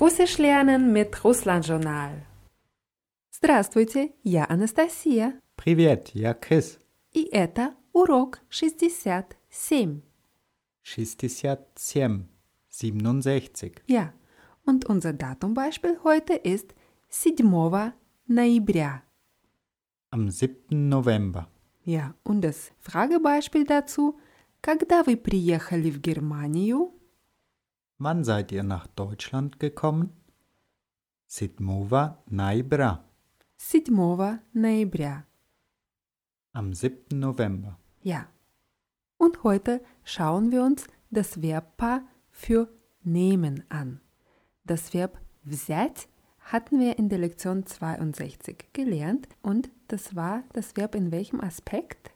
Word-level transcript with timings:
Russisch 0.00 0.38
lernen 0.38 0.94
mit 0.94 1.24
Russland-Journal. 1.24 2.24
Здравствуйте, 3.30 4.14
я 4.22 4.46
Анастасия. 4.48 5.38
Привет, 5.56 6.12
я 6.14 6.32
Крис. 6.32 6.78
И 7.12 7.28
это 7.30 7.74
урок 7.92 8.40
67. 8.48 9.36
67, 10.82 12.26
67. 12.70 13.82
Ja, 13.88 14.14
und 14.64 14.86
unser 14.86 15.12
Datumbeispiel 15.12 15.98
heute 16.02 16.32
ist 16.32 16.74
7 17.10 17.92
ноября. 18.26 19.02
Am 20.12 20.30
7. 20.30 20.88
November. 20.88 21.46
Ja, 21.84 22.14
und 22.24 22.40
das 22.40 22.72
Fragebeispiel 22.80 23.66
dazu, 23.66 24.18
когда 24.62 25.02
вы 25.02 25.18
приехали 25.18 25.90
в 25.90 26.00
Германию? 26.00 26.90
Wann 27.99 28.23
seid 28.23 28.51
ihr 28.51 28.63
nach 28.63 28.87
Deutschland 28.87 29.59
gekommen? 29.59 30.11
Sidmova 31.27 32.21
Naibra. 32.27 33.03
7 33.57 34.41
ноября. 34.53 35.25
Am 36.53 36.73
7. 36.73 37.19
November. 37.19 37.79
Ja. 38.03 38.27
Und 39.17 39.43
heute 39.43 39.81
schauen 40.03 40.51
wir 40.51 40.63
uns 40.63 40.87
das 41.09 41.41
Verbpaar 41.41 42.03
für 42.31 42.69
nehmen 43.03 43.63
an. 43.69 44.01
Das 44.65 44.93
Verb 44.93 45.19
взять 45.43 46.07
hatten 46.39 46.79
wir 46.79 46.99
in 46.99 47.09
der 47.09 47.17
Lektion 47.17 47.65
62 47.65 48.73
gelernt 48.73 49.27
und 49.41 49.71
das 49.87 50.15
war 50.15 50.43
das 50.53 50.75
Verb 50.75 50.95
in 50.95 51.11
welchem 51.11 51.41
Aspekt? 51.41 52.11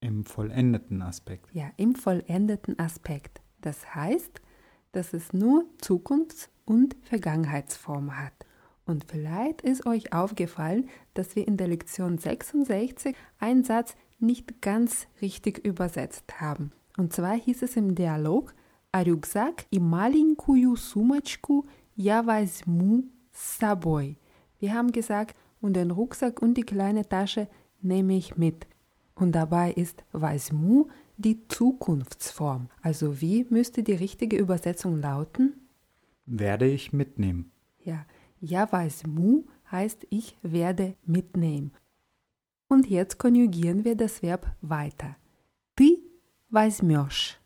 Im 0.00 0.24
vollendeten 0.24 1.00
Aspekt. 1.00 1.54
Ja, 1.54 1.70
im 1.76 1.94
vollendeten 1.94 2.78
Aspekt. 2.78 3.40
Das 3.60 3.94
heißt, 3.94 4.42
dass 4.96 5.12
es 5.12 5.32
nur 5.32 5.64
Zukunfts- 5.80 6.48
und 6.64 6.96
Vergangenheitsform 7.02 8.18
hat. 8.18 8.32
Und 8.84 9.04
vielleicht 9.08 9.62
ist 9.62 9.86
euch 9.86 10.12
aufgefallen, 10.12 10.88
dass 11.14 11.36
wir 11.36 11.46
in 11.46 11.56
der 11.56 11.68
Lektion 11.68 12.18
66 12.18 13.16
einen 13.38 13.64
Satz 13.64 13.94
nicht 14.18 14.60
ganz 14.60 15.06
richtig 15.20 15.58
übersetzt 15.64 16.40
haben. 16.40 16.72
Und 16.96 17.12
zwar 17.12 17.34
hieß 17.34 17.62
es 17.62 17.76
im 17.76 17.94
Dialog, 17.94 18.54
а 18.92 19.02
рюкзак 19.02 19.64
и 19.70 19.78
маленькую 19.78 20.76
сумочку 20.76 21.66
я 21.96 22.22
возьму 22.22 23.04
с 23.32 23.58
собой. 23.58 24.18
Wir 24.60 24.74
haben 24.74 24.92
gesagt, 24.92 25.34
und 25.62 25.74
den 25.74 25.90
Rucksack 25.90 26.42
und 26.42 26.54
die 26.54 26.62
kleine 26.62 27.08
Tasche 27.08 27.48
nehme 27.80 28.14
ich 28.14 28.36
mit. 28.36 28.66
Und 29.14 29.32
dabei 29.32 29.72
ist 29.72 30.04
возьму 30.12 30.88
die 31.16 31.46
Zukunftsform. 31.48 32.68
Also 32.80 33.20
wie 33.20 33.46
müsste 33.50 33.82
die 33.82 33.94
richtige 33.94 34.36
Übersetzung 34.36 35.00
lauten? 35.00 35.54
Werde 36.26 36.66
ich 36.66 36.92
mitnehmen. 36.92 37.50
Ja, 37.84 38.06
я 38.40 38.70
возьму 38.70 39.44
heißt 39.70 40.06
ich 40.10 40.36
werde 40.42 40.94
mitnehmen. 41.04 41.72
Und 42.68 42.88
jetzt 42.88 43.18
konjugieren 43.18 43.84
wir 43.84 43.96
das 43.96 44.22
Verb 44.22 44.54
weiter. 44.60 45.16
Ты 45.76 45.98
возьмешь. 46.50 47.38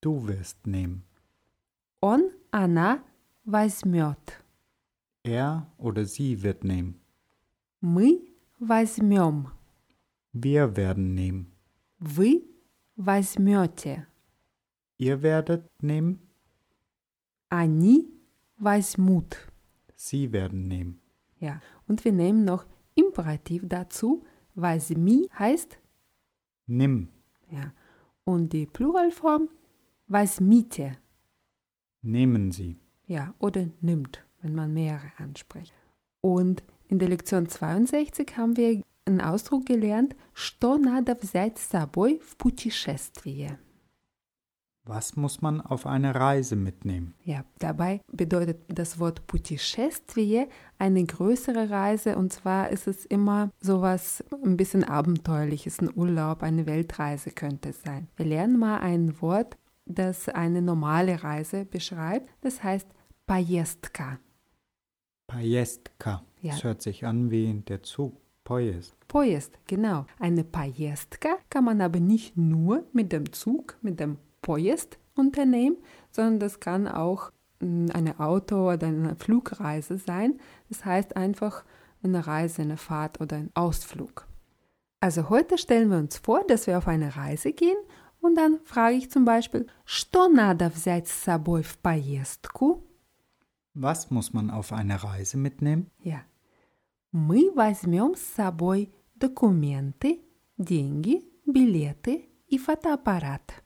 Du 0.00 0.26
wirst 0.26 0.66
nehmen. 0.66 1.02
Он, 2.00 2.30
она 2.50 3.02
возьмет. 3.44 4.44
Er 5.22 5.66
oder 5.78 6.04
sie 6.04 6.42
wird 6.42 6.62
nehmen. 6.64 7.00
Мы 7.80 8.20
возьмем. 8.58 9.50
Wir 10.32 10.76
werden 10.76 11.14
nehmen. 11.14 11.52
Вы 11.98 12.42
возьмете. 12.96 14.06
Ihr 14.98 15.22
werdet 15.22 15.68
nehmen. 15.82 16.20
Они 17.48 18.08
возьмут. 18.58 19.36
Sie 19.94 20.32
werden 20.32 20.68
nehmen. 20.68 21.00
Ja, 21.38 21.60
und 21.86 22.04
wir 22.04 22.12
nehmen 22.12 22.44
noch 22.44 22.66
Imperativ 22.94 23.62
dazu. 23.66 24.24
Возьми 24.54 25.28
heißt 25.38 25.78
Nimm. 26.66 27.08
ja. 27.50 27.72
Und 28.24 28.52
die 28.54 28.66
Pluralform 28.66 29.48
возьмите. 30.08 30.96
Nehmen 32.02 32.50
Sie. 32.52 32.76
Ja, 33.06 33.34
oder 33.38 33.68
nimmt, 33.80 34.24
wenn 34.40 34.54
man 34.54 34.72
mehrere 34.72 35.12
anspricht. 35.18 35.72
Und 36.22 36.64
in 36.88 36.98
der 36.98 37.08
Lektion 37.08 37.48
62 37.48 38.36
haben 38.36 38.56
wir 38.56 38.82
einen 39.10 39.20
Ausdruck 39.20 39.66
gelernt, 39.66 40.16
что 40.34 40.78
надо 40.78 41.14
взять 41.14 41.58
с 41.58 41.68
собой 41.68 42.20
в 42.26 42.36
путешествие. 42.36 43.58
Was 44.86 45.16
muss 45.16 45.42
man 45.42 45.60
auf 45.60 45.84
eine 45.84 46.14
Reise 46.14 46.54
mitnehmen? 46.54 47.14
Ja, 47.24 47.44
dabei 47.58 48.00
bedeutet 48.06 48.60
das 48.68 49.00
Wort 49.00 49.26
путешествие 49.26 50.48
eine 50.78 51.04
größere 51.04 51.70
Reise 51.70 52.16
und 52.16 52.32
zwar 52.32 52.70
ist 52.70 52.86
es 52.86 53.04
immer 53.04 53.50
sowas 53.60 54.22
ein 54.44 54.56
bisschen 54.56 54.84
abenteuerliches, 54.84 55.80
ein 55.80 55.90
Urlaub, 55.92 56.44
eine 56.44 56.66
Weltreise 56.66 57.32
könnte 57.32 57.70
es 57.70 57.82
sein. 57.82 58.06
Wir 58.16 58.26
lernen 58.26 58.60
mal 58.60 58.78
ein 58.78 59.20
Wort, 59.20 59.56
das 59.86 60.28
eine 60.28 60.62
normale 60.62 61.20
Reise 61.24 61.64
beschreibt, 61.64 62.28
das 62.42 62.62
heißt 62.62 62.86
поездка. 63.26 64.20
Поездка. 65.26 66.22
Ja. 66.40 66.52
Das 66.52 66.62
hört 66.62 66.82
sich 66.82 67.04
an 67.04 67.32
wie 67.32 67.52
der 67.66 67.82
Zug. 67.82 68.19
Поезд. 68.44 68.94
Поезд, 69.08 69.58
genau. 69.66 70.06
Eine 70.20 70.44
поездка 70.44 71.38
kann 71.50 71.64
man 71.64 71.80
aber 71.80 71.98
nicht 71.98 72.36
nur 72.36 72.84
mit 72.92 73.12
dem 73.12 73.32
Zug, 73.32 73.76
mit 73.82 73.98
dem 73.98 74.18
Поезд 74.40 74.98
unternehmen, 75.16 75.76
sondern 76.10 76.38
das 76.38 76.60
kann 76.60 76.86
auch 76.86 77.32
mm, 77.60 77.88
eine 77.92 78.20
Auto- 78.20 78.72
oder 78.72 78.86
eine 78.86 79.16
Flugreise 79.16 79.98
sein. 79.98 80.38
Das 80.68 80.84
heißt 80.84 81.16
einfach 81.16 81.64
eine 82.02 82.26
Reise, 82.26 82.62
eine 82.62 82.76
Fahrt 82.76 83.20
oder 83.20 83.36
ein 83.36 83.50
Ausflug. 83.54 84.26
Also 85.00 85.28
heute 85.28 85.58
stellen 85.58 85.90
wir 85.90 85.98
uns 85.98 86.18
vor, 86.18 86.44
dass 86.46 86.66
wir 86.66 86.78
auf 86.78 86.88
eine 86.88 87.16
Reise 87.16 87.52
gehen 87.52 87.76
und 88.20 88.36
dann 88.36 88.60
frage 88.64 88.96
ich 88.96 89.10
zum 89.10 89.24
Beispiel, 89.24 89.66
что 89.84 90.28
надо 90.28 90.70
взять 90.70 91.08
с 91.08 91.12
собой 91.12 91.62
в 91.62 91.78
поездку? 91.78 92.82
Was 93.74 94.10
muss 94.10 94.32
man 94.32 94.50
auf 94.50 94.72
eine 94.72 95.02
Reise 95.02 95.36
mitnehmen? 95.36 95.90
Ja. 96.00 96.22
Мы 97.12 97.50
возьмем 97.54 98.14
с 98.14 98.20
собой 98.20 98.92
документы, 99.14 100.20
деньги, 100.58 101.24
билеты 101.46 102.28
и 102.48 102.58
фотоаппарат. 102.58 103.62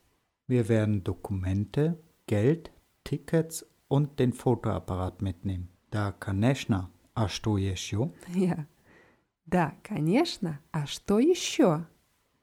Wir 0.48 0.68
werden 0.68 1.04
Dokumente, 1.04 1.98
Geld, 2.26 2.70
Tickets 3.04 3.64
und 3.88 4.18
den 4.18 4.32
Fotoapparat 4.32 5.22
mitnehmen. 5.22 5.68
Да, 5.90 6.12
конечно. 6.12 6.90
А 7.14 7.28
что 7.28 7.58
еще? 7.58 8.12
Ja. 8.34 8.66
Да, 9.46 9.74
конечно. 9.82 10.60
А 10.72 10.86
что 10.86 11.18
еще? 11.18 11.86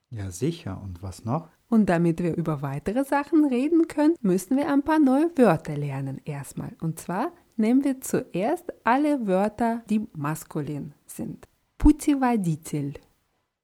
Ja, 0.09 0.31
sicher. 0.31 0.81
Und 0.81 1.01
was 1.01 1.23
noch? 1.25 1.49
Und 1.69 1.89
damit 1.89 2.21
wir 2.21 2.35
über 2.35 2.61
weitere 2.61 3.03
Sachen 3.03 3.45
reden 3.45 3.87
können, 3.87 4.15
müssen 4.21 4.57
wir 4.57 4.71
ein 4.71 4.83
paar 4.83 4.99
neue 4.99 5.29
Wörter 5.37 5.75
lernen 5.75 6.21
erstmal. 6.23 6.75
Und 6.79 6.99
zwar 6.99 7.31
nehmen 7.55 7.83
wir 7.83 8.01
zuerst 8.01 8.71
alle 8.83 9.27
Wörter, 9.27 9.83
die 9.89 10.07
maskulin 10.13 10.93
sind. 11.05 11.47
Путеводитель, 11.77 12.99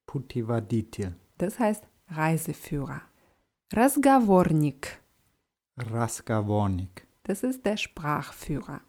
Putivaditil. 0.06 1.16
das 1.38 1.60
heißt 1.60 1.84
Reiseführer. 2.08 3.02
Разговорник, 3.74 5.02
Raskavornik. 5.78 7.08
das 7.24 7.44
ist 7.44 7.66
der 7.66 7.78
Sprachführer. 7.78 8.82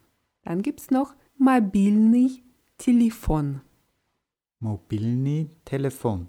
Dann 0.43 0.61
gibt 0.61 0.79
es 0.81 0.91
noch 0.91 1.15
мобильный 1.37 2.43
телефон. 2.77 3.61
Mobilni 4.59 5.49
Telefon. 5.65 6.27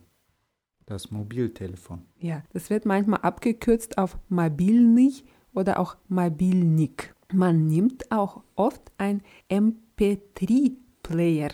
Das 0.87 1.11
Mobiltelefon. 1.11 2.07
Ja, 2.19 2.43
das 2.53 2.71
wird 2.71 2.87
manchmal 2.87 3.21
abgekürzt 3.21 3.98
auf 3.98 4.19
мобильный 4.28 5.25
oder 5.53 5.78
auch 5.81 5.97
мобильник. 6.09 7.15
Man 7.34 7.68
nimmt 7.68 8.12
auch 8.12 8.44
oft 8.56 8.92
ein 8.98 9.22
MP3-Player 9.50 11.52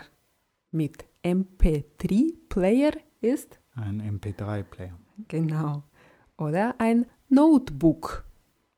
mit. 0.72 1.06
MP3-Player 1.24 2.92
ist 3.22 3.60
ein 3.76 4.02
MP3-Player. 4.02 4.98
Genau. 5.28 5.84
Oder 6.38 6.76
ein 6.80 7.06
Notebook. 7.30 8.26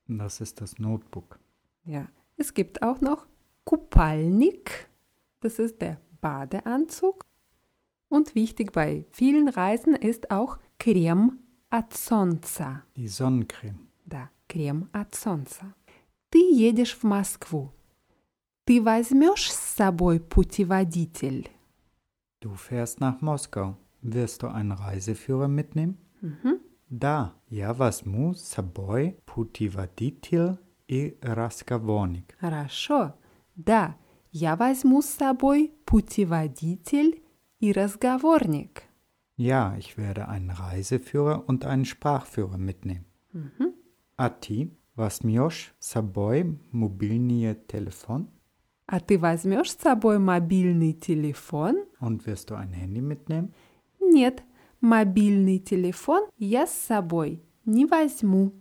Das 0.08 0.42
ist 0.42 0.62
das 0.62 0.80
Notebook. 0.80 1.40
Ja. 1.86 2.08
Es 2.38 2.54
gibt 2.54 2.82
auch 2.82 3.02
noch 3.02 3.28
Kupalnik. 3.66 4.90
Das 5.42 5.60
ist 5.60 5.82
der 5.82 6.00
Badeanzug. 6.22 7.26
Und 8.08 8.34
wichtig 8.34 8.72
bei 8.72 9.06
vielen 9.12 9.50
Reisen 9.50 9.94
ist 9.94 10.32
auch 10.32 10.58
Creme 10.80 11.38
Azonza. 11.70 12.84
Die 12.96 13.08
Sonnencreme. 13.08 13.88
Da, 14.06 14.30
Creme 14.48 14.90
Azonza 14.92 15.76
Ты 16.31 16.39
едешь 16.39 16.97
в 16.97 17.05
Москву. 17.05 17.73
Ты 18.65 18.83
возьмешь 18.83 19.53
с 19.53 19.75
собой 19.77 20.21
путеводитель? 20.21 21.51
Du 22.41 22.55
fährst 22.55 23.01
nach 23.01 23.21
Moskau. 23.21 23.77
Wirst 24.03 24.43
du 24.43 24.49
einen 24.49 24.73
Reiseführer 24.73 25.49
mitnehmen? 25.49 25.97
Mhm. 26.21 26.61
Да, 26.91 27.35
я 27.49 27.73
возьму 27.73 28.35
с 28.35 28.43
собой 28.43 29.19
путеводитель 29.25 30.59
и 30.87 31.17
расковорник. 31.23 32.37
Хорошо. 32.39 33.15
Да, 33.57 33.97
я 34.31 34.57
возьму 34.57 35.03
с 35.03 35.07
собой 35.07 35.73
путеводитель 35.87 37.23
и 37.61 37.73
разговорник. 37.73 38.83
Ja, 39.37 39.77
ich 39.77 39.97
werde 39.97 40.29
einen 40.29 40.51
Reiseführer 40.51 41.49
und 41.49 41.65
einen 41.65 41.85
Sprachführer 41.85 42.59
mitnehmen. 42.59 43.07
А 44.17 44.31
ты 44.31 44.71
возьмешь 44.99 45.75
с 45.79 45.91
собой 45.91 46.59
мобильный 46.71 47.55
телефон? 47.67 48.29
А 48.87 49.01
ты 49.01 49.19
возьмешь 49.19 49.73
с 49.73 49.79
собой 49.79 50.19
мобильный 50.19 50.93
телефон? 50.93 51.85
Und 52.01 52.27
wirst 52.27 52.51
du 52.51 52.55
ein 52.55 52.73
Handy 52.73 53.01
mitnehmen? 53.01 53.55
Нет, 54.01 54.43
мобильный 54.81 55.59
телефон 55.59 56.23
я 56.39 56.67
с 56.67 56.73
собой 56.73 57.43
не 57.65 57.87
возьму. 57.87 58.53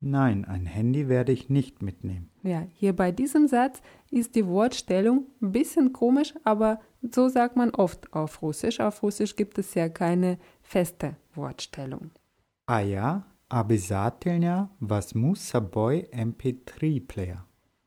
Nein, 0.00 0.44
ein 0.44 0.64
Handy 0.64 1.08
werde 1.08 1.32
ich 1.32 1.48
nicht 1.48 1.82
mitnehmen. 1.82 2.30
Ja, 2.42 2.66
hier 2.74 2.94
bei 2.94 3.10
diesem 3.10 3.48
Satz 3.48 3.82
ist 4.10 4.36
die 4.36 4.46
Wortstellung 4.46 5.26
ein 5.42 5.52
bisschen 5.52 5.92
komisch, 5.92 6.34
aber 6.44 6.80
so 7.02 7.28
sagt 7.28 7.56
man 7.56 7.70
oft 7.70 8.12
auf 8.12 8.40
Russisch. 8.40 8.80
Auf 8.80 9.02
Russisch 9.02 9.34
gibt 9.34 9.58
es 9.58 9.74
ja 9.74 9.88
keine 9.88 10.38
feste 10.62 11.16
Wortstellung. 11.34 12.12
А 12.66 12.80
я 12.80 13.26
обязательно 13.52 14.70
возьму 14.80 15.34
с 15.34 15.40
собой 15.40 16.08
MP3-Player. 16.12 17.44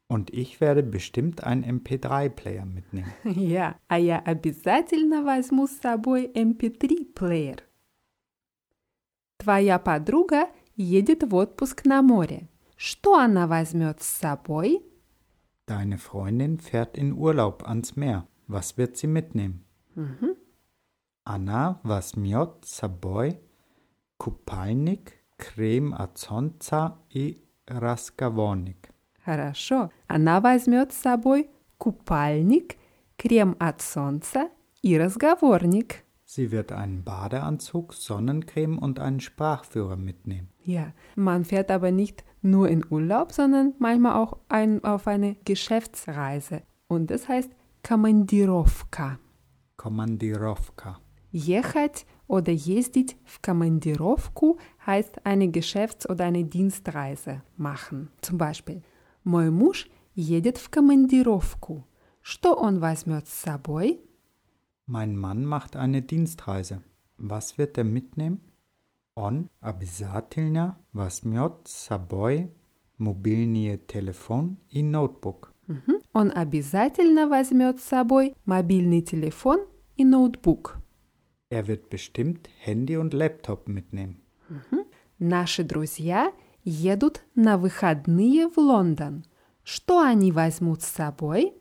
Und 0.09 0.29
ich 0.31 0.59
werde 0.59 0.83
bestimmt 0.83 1.43
einen 1.43 1.63
MP3-Player 1.63 2.65
mitnehmen. 2.65 3.11
Ja, 3.23 3.75
а 3.87 3.97
я 3.97 4.19
обязательно 4.19 5.23
возьму 5.23 5.67
с 5.67 5.77
собой 5.79 6.27
MP3-плеер. 6.27 7.63
Твоя 9.37 9.79
подруга 9.79 10.49
едет 10.75 11.23
в 11.23 11.33
отпуск 11.35 11.85
на 11.85 12.01
море. 12.01 12.49
Что 12.75 13.17
она 13.17 13.47
возьмет 13.47 14.01
с 14.01 14.07
собой? 14.07 14.83
Deine 15.67 15.97
Freundin 15.97 16.59
fährt 16.59 16.95
in 16.95 17.13
Urlaub 17.13 17.63
ans 17.63 17.95
Meer. 17.95 18.27
Was 18.47 18.77
wird 18.77 18.97
sie 18.97 19.07
mitnehmen? 19.07 19.63
Anna 21.23 21.79
возьмет 21.83 22.65
с 22.65 22.75
собой 22.75 23.39
купальник, 24.17 25.13
крем 25.37 25.93
от 25.93 26.17
солнца 26.17 26.95
и 27.09 27.43
разговорник. 27.67 28.89
Хорошо. 29.25 29.91
Она 30.07 30.39
возьмет 30.41 30.93
с 30.93 31.01
собой 31.01 31.49
купальник, 31.77 32.75
крем 33.17 33.55
от 33.59 33.81
солнца 33.81 34.49
и 34.81 34.97
разговорник. 34.97 36.03
Sie 36.25 36.49
wird 36.49 36.71
einen 36.71 37.03
Badeanzug, 37.03 37.93
Sonnencreme 37.93 38.77
und 38.77 38.99
einen 38.99 39.19
Sprachführer 39.19 39.97
mitnehmen. 39.97 40.47
Ja, 40.63 40.93
man 41.15 41.43
fährt 41.43 41.69
aber 41.69 41.91
nicht 41.91 42.23
nur 42.41 42.69
in 42.69 42.85
Urlaub, 42.89 43.33
sondern 43.33 43.73
manchmal 43.79 44.13
auch 44.13 44.37
ein, 44.47 44.81
auf 44.83 45.07
eine 45.07 45.35
Geschäftsreise. 45.43 46.61
Und 46.87 47.11
das 47.11 47.27
heißt 47.27 47.51
Командировка. 47.83 49.19
Kommandirovka. 49.75 50.99
Ехать 51.35 52.05
oder 52.27 52.51
ездить 52.51 53.17
в 53.25 53.39
командировку 53.39 54.59
heißt 54.85 55.25
eine 55.25 55.47
Geschäfts- 55.49 56.07
oder 56.07 56.25
eine 56.25 56.43
Dienstreise 56.43 57.41
machen. 57.57 58.09
Zum 58.21 58.37
Beispiel, 58.37 58.83
мой 59.23 59.49
муж 59.49 59.89
едет 60.15 60.57
в 60.57 60.69
командировку. 60.69 61.85
Что 62.21 62.53
он 62.53 62.79
возьмет 62.79 63.27
с 63.27 63.33
собой? 63.33 63.99
Mein 64.87 65.15
Mann 65.15 65.45
macht 65.45 65.75
eine 65.75 66.01
Dienstreise. 66.01 66.81
Was 67.17 67.57
wird 67.57 67.77
er 67.77 67.83
mitnehmen? 67.83 68.39
Он 69.15 69.49
обязательно 69.59 70.77
возьмет 70.93 71.53
с 71.65 71.73
собой 71.73 72.51
мобильный 72.97 73.77
телефон 73.77 74.57
и 74.69 74.81
ноутбук. 74.83 75.53
Мгм. 75.67 76.01
Он 76.13 76.31
обязательно 76.33 77.27
возьмет 77.27 77.79
с 77.79 77.83
собой 77.83 78.35
мобильный 78.45 79.01
телефон 79.01 79.65
и 79.95 80.05
ноутбук. 80.05 80.77
Er 81.49 81.67
wird 81.67 81.89
bestimmt 81.89 82.49
Handy 82.59 82.97
und 82.97 83.13
Laptop 83.13 83.67
mitnehmen. 83.67 84.21
Наши 85.19 85.63
друзья 85.63 86.33
едут 86.63 87.23
на 87.35 87.57
выходные 87.57 88.47
в 88.47 88.57
Лондон. 88.57 89.25
Что 89.63 89.99
они 90.01 90.31
возьмут 90.31 90.81
с 90.81 90.87
собой? 90.87 91.53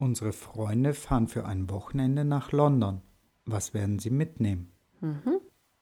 Unsere 0.00 0.32
Freunde 0.32 0.92
fahren 0.92 1.28
für 1.28 1.44
ein 1.46 1.70
Wochenende 1.70 2.24
nach 2.24 2.50
London. 2.52 3.02
Was 3.46 3.74
werden 3.74 3.98
sie 3.98 4.10
mitnehmen? 4.10 4.72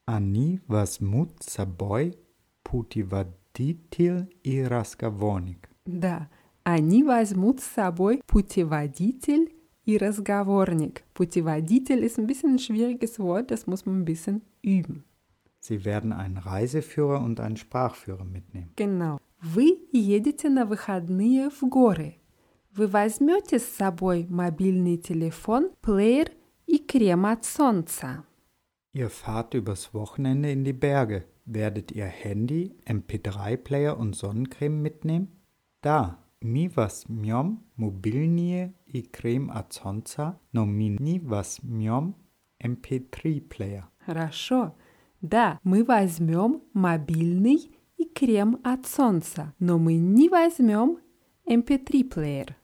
Они 0.04 0.60
возьмут 0.66 1.42
с 1.42 1.52
собой 1.52 2.18
путеводитель 2.62 4.34
и 4.42 4.62
разговорник. 4.62 5.68
Да, 5.86 6.28
они 6.64 7.04
возьмут 7.04 7.60
с 7.60 7.64
собой 7.64 8.22
путеводитель 8.26 9.54
и 9.86 9.96
разговорник. 9.96 11.04
Путеводитель 11.14 12.04
ist 12.04 12.18
ein 12.18 12.26
bisschen 12.26 12.54
ein 12.54 12.58
schwieriges 12.58 13.18
Wort, 13.18 13.50
das 13.50 13.66
muss 13.66 13.84
man 13.86 14.00
ein 14.00 14.04
bisschen 14.04 14.42
üben. 14.62 15.04
Sie 15.60 15.84
werden 15.84 16.12
einen 16.12 16.38
Reiseführer 16.38 17.20
und 17.20 17.38
einen 17.38 17.56
Sprachführer 17.56 18.24
mitnehmen. 18.24 18.72
Genau. 18.76 19.20
Вы 19.40 19.78
едете 19.92 20.48
на 20.48 20.66
выходные 20.66 21.50
в 21.50 21.62
горы. 21.68 22.16
Вы 22.74 22.86
возьмете 22.86 23.58
с 23.58 23.64
собой 23.64 24.26
мобильный 24.28 24.96
телефон, 24.96 25.70
плеер 25.82 26.30
и 26.66 26.78
крем 26.78 27.26
от 27.26 27.44
солнца. 27.44 28.24
Ihr 28.94 29.08
fahrt 29.08 29.54
übers 29.54 29.94
Wochenende 29.94 30.50
in 30.50 30.64
die 30.64 30.72
Berge. 30.72 31.24
Werdet 31.44 31.92
ihr 31.92 32.06
Handy, 32.06 32.74
MP3-Player 32.86 33.96
und 33.98 34.14
Sonnencreme 34.14 34.80
mitnehmen? 34.80 35.28
Да, 35.82 36.18
мы 36.40 36.70
возьмем 36.74 37.64
мобильные 37.76 38.74
и 38.86 39.02
крем 39.02 39.50
от 39.50 39.72
солнца, 39.72 40.38
но 40.52 40.66
мы 40.66 40.88
не 40.88 41.18
возьмем 41.20 42.16
MP3-Player. 42.62 43.84
Хорошо. 44.04 44.74
Да, 45.20 45.60
мы 45.62 45.84
возьмем 45.84 46.62
мобильный 46.72 47.70
и 47.96 48.04
крем 48.04 48.60
от 48.64 48.86
солнца, 48.86 49.54
но 49.58 49.78
мы 49.78 49.96
не 49.96 50.28
возьмем 50.28 50.98
MP3-плеер. 51.46 52.56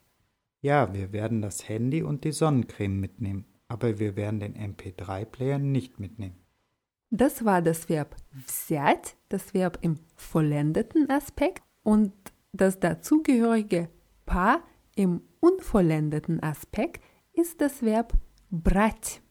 Ja, 0.60 0.92
wir 0.92 1.12
werden 1.12 1.40
das 1.40 1.68
Handy 1.68 2.02
und 2.02 2.24
die 2.24 2.32
Sonnencreme 2.32 2.98
mitnehmen, 3.00 3.44
aber 3.68 4.00
wir 4.00 4.16
werden 4.16 4.40
den 4.40 4.54
MP3-Player 4.54 5.58
nicht 5.58 6.00
mitnehmen. 6.00 6.36
Das 7.10 7.44
war 7.44 7.62
das 7.62 7.88
Verb 7.88 8.16
взять, 8.32 9.16
das 9.28 9.54
Verb 9.54 9.78
im 9.82 9.98
vollendeten 10.16 11.08
Aspekt 11.08 11.62
und 11.82 12.12
das 12.55 12.79
dazugehörige 12.79 13.89
Paar 14.27 14.61
im 14.95 15.21
unvollendeten 15.39 16.41
Aspekt 16.41 17.03
ist 17.33 17.61
das 17.61 17.81
Verb 17.81 18.13
brat. 18.51 19.21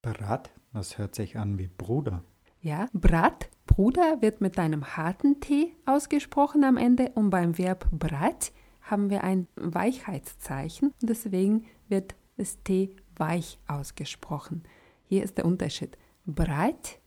Brat, 0.00 0.50
das 0.72 0.96
hört 0.96 1.14
sich 1.14 1.36
an 1.36 1.58
wie 1.58 1.68
Bruder. 1.68 2.24
Ja, 2.62 2.88
brat, 2.94 3.50
Bruder 3.66 4.22
wird 4.22 4.40
mit 4.40 4.58
einem 4.58 4.96
harten 4.96 5.38
T 5.40 5.74
ausgesprochen 5.84 6.64
am 6.64 6.78
Ende 6.78 7.10
und 7.14 7.28
beim 7.28 7.58
Verb 7.58 7.90
brat 7.92 8.52
haben 8.80 9.10
wir 9.10 9.22
ein 9.22 9.48
Weichheitszeichen 9.56 10.94
deswegen 11.02 11.66
wird 11.88 12.14
das 12.38 12.62
T 12.62 12.96
weich 13.16 13.58
ausgesprochen. 13.66 14.62
Hier 15.04 15.22
ist 15.22 15.36
der 15.36 15.44
Unterschied. 15.44 15.98
Brat, 16.24 16.98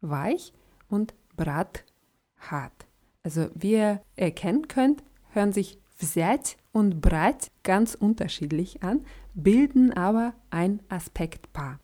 weich 0.00 0.52
und 0.88 1.14
brat, 1.36 1.84
hart. 2.38 2.86
Also 3.22 3.48
wie 3.54 3.72
ihr 3.72 4.02
erkennen 4.16 4.68
könnt, 4.68 5.02
hören 5.30 5.52
sich 5.52 5.78
Vset 5.96 6.56
und 6.72 7.00
Brat 7.00 7.50
ganz 7.62 7.94
unterschiedlich 7.94 8.82
an, 8.82 9.04
bilden 9.34 9.92
aber 9.92 10.34
ein 10.50 10.80
Aspektpaar. 10.88 11.78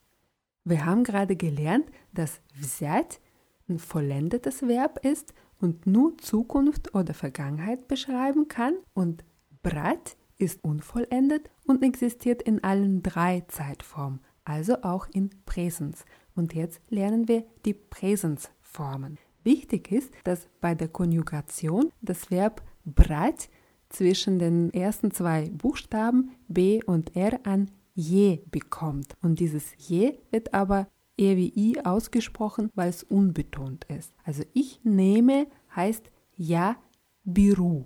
Wir 0.64 0.84
haben 0.84 1.04
gerade 1.04 1.36
gelernt, 1.36 1.86
dass 2.12 2.40
Vset 2.60 3.20
ein 3.68 3.78
vollendetes 3.78 4.62
Verb 4.66 5.04
ist 5.04 5.34
und 5.60 5.86
nur 5.86 6.18
Zukunft 6.18 6.94
oder 6.94 7.14
Vergangenheit 7.14 7.88
beschreiben 7.88 8.48
kann 8.48 8.74
und 8.94 9.24
Brat 9.62 10.16
ist 10.38 10.62
unvollendet 10.62 11.50
und 11.66 11.82
existiert 11.82 12.42
in 12.42 12.62
allen 12.62 13.02
drei 13.02 13.44
Zeitformen, 13.48 14.20
also 14.44 14.82
auch 14.82 15.06
in 15.12 15.30
Präsens. 15.44 16.04
Und 16.34 16.54
jetzt 16.54 16.80
lernen 16.88 17.28
wir 17.28 17.44
die 17.64 17.74
Präsensformen. 17.74 19.18
Wichtig 19.47 19.91
ist, 19.91 20.11
dass 20.23 20.47
bei 20.61 20.73
der 20.75 20.87
Konjugation 20.87 21.91
das 22.01 22.31
Verb 22.31 22.63
breit 22.85 23.49
zwischen 23.89 24.39
den 24.39 24.73
ersten 24.73 25.11
zwei 25.11 25.49
Buchstaben 25.49 26.31
B 26.47 26.81
und 26.83 27.15
R 27.15 27.39
an 27.43 27.69
je 27.93 28.41
bekommt. 28.49 29.15
Und 29.21 29.39
dieses 29.39 29.73
je 29.77 30.17
wird 30.31 30.53
aber 30.53 30.87
eher 31.17 31.37
wie 31.37 31.53
i 31.55 31.79
ausgesprochen, 31.83 32.69
weil 32.73 32.89
es 32.89 33.03
unbetont 33.03 33.85
ist. 33.85 34.13
Also 34.23 34.43
ich 34.53 34.79
nehme 34.83 35.47
heißt 35.75 36.09
ja 36.35 36.77
беру. 37.23 37.85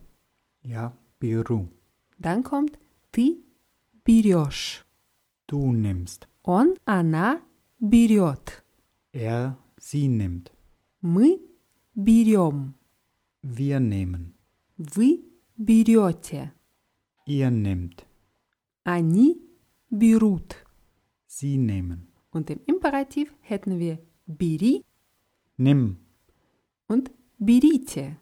Ja, 0.62 0.98
Biru. 1.20 1.68
Dann 2.20 2.44
kommt 2.44 2.78
ты 3.12 3.44
берешь. 4.04 4.86
Du 5.48 5.72
nimmst. 5.72 6.28
Он, 6.44 6.76
она 6.86 7.42
берет. 7.80 8.64
Er, 9.12 9.58
sie 9.80 10.08
nimmt. 10.08 10.52
Мы 11.02 11.40
берем. 11.94 12.74
Wir 13.42 13.80
nehmen. 13.80 14.34
Вы 14.78 15.24
берете. 15.58 16.52
Ihr 17.26 17.50
nehmt. 17.52 18.06
Они 18.84 19.42
берут. 19.90 20.56
Sie 21.26 21.58
nehmen. 21.58 22.08
Und 22.32 22.50
im 22.50 22.60
Imperativ 22.66 23.34
hätten 23.42 23.80
wir 23.80 24.00
бери 24.26 24.84
Nimm. 25.58 25.98
und 26.88 27.12
берите. 27.38 28.18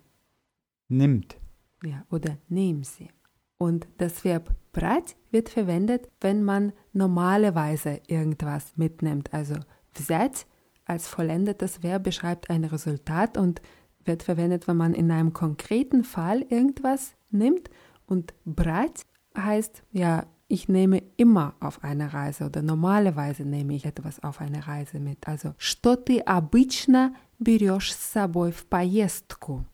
Nimmt. 0.87 1.37
Ja, 1.83 2.05
oder 2.09 2.37
nehmen 2.47 2.83
Sie. 2.83 3.09
Und 3.57 3.87
das 3.97 4.23
Verb 4.23 4.55
brать 4.71 5.15
wird 5.31 5.49
verwendet, 5.49 6.09
wenn 6.21 6.43
man 6.43 6.73
normalerweise 6.93 8.01
irgendwas 8.07 8.75
mitnimmt. 8.77 9.33
Also 9.33 9.55
взять 9.93 10.45
als 10.89 11.07
vollendetes 11.07 11.81
Verb 11.83 12.03
beschreibt 12.03 12.49
ein 12.49 12.63
Resultat 12.63 13.37
und 13.37 13.61
wird 14.03 14.23
verwendet, 14.23 14.67
wenn 14.67 14.77
man 14.77 14.93
in 14.93 15.11
einem 15.11 15.33
konkreten 15.33 16.03
Fall 16.03 16.41
irgendwas 16.49 17.15
nimmt. 17.31 17.69
Und 18.05 18.33
brать 18.45 19.01
heißt, 19.35 19.83
ja, 19.91 20.25
ich 20.47 20.69
nehme 20.69 21.01
immer 21.17 21.55
auf 21.59 21.83
eine 21.83 22.13
Reise 22.13 22.45
oder 22.45 22.61
normalerweise 22.61 23.43
nehme 23.43 23.73
ich 23.73 23.85
etwas 23.85 24.23
auf 24.23 24.41
eine 24.41 24.67
Reise 24.67 24.99
mit. 24.99 25.27
Also, 25.27 25.55
что 25.57 25.95
ты 25.95 26.19
обычно 26.19 27.15
берешь 27.39 27.93
с 27.93 28.13
собой 28.13 28.51
в 28.51 28.67
поездку? 28.67 29.65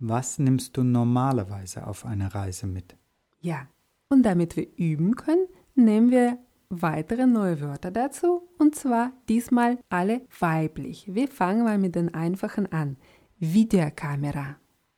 Was 0.00 0.38
nimmst 0.38 0.76
du 0.76 0.84
normalerweise 0.84 1.86
auf 1.86 2.04
eine 2.04 2.32
Reise 2.34 2.66
mit? 2.66 2.94
Ja. 3.40 3.66
Und 4.10 4.22
damit 4.22 4.56
wir 4.56 4.66
üben 4.76 5.16
können, 5.16 5.48
nehmen 5.74 6.10
wir 6.10 6.38
weitere 6.68 7.26
neue 7.26 7.60
Wörter 7.60 7.90
dazu 7.90 8.41
und 8.63 8.75
zwar 8.75 9.11
diesmal 9.27 9.77
alle 9.89 10.21
weiblich. 10.39 11.13
Wir 11.13 11.27
fangen 11.27 11.65
mal 11.65 11.77
mit 11.77 11.95
den 11.95 12.13
einfachen 12.13 12.71
an. 12.71 12.95
Videokamera. 13.39 14.55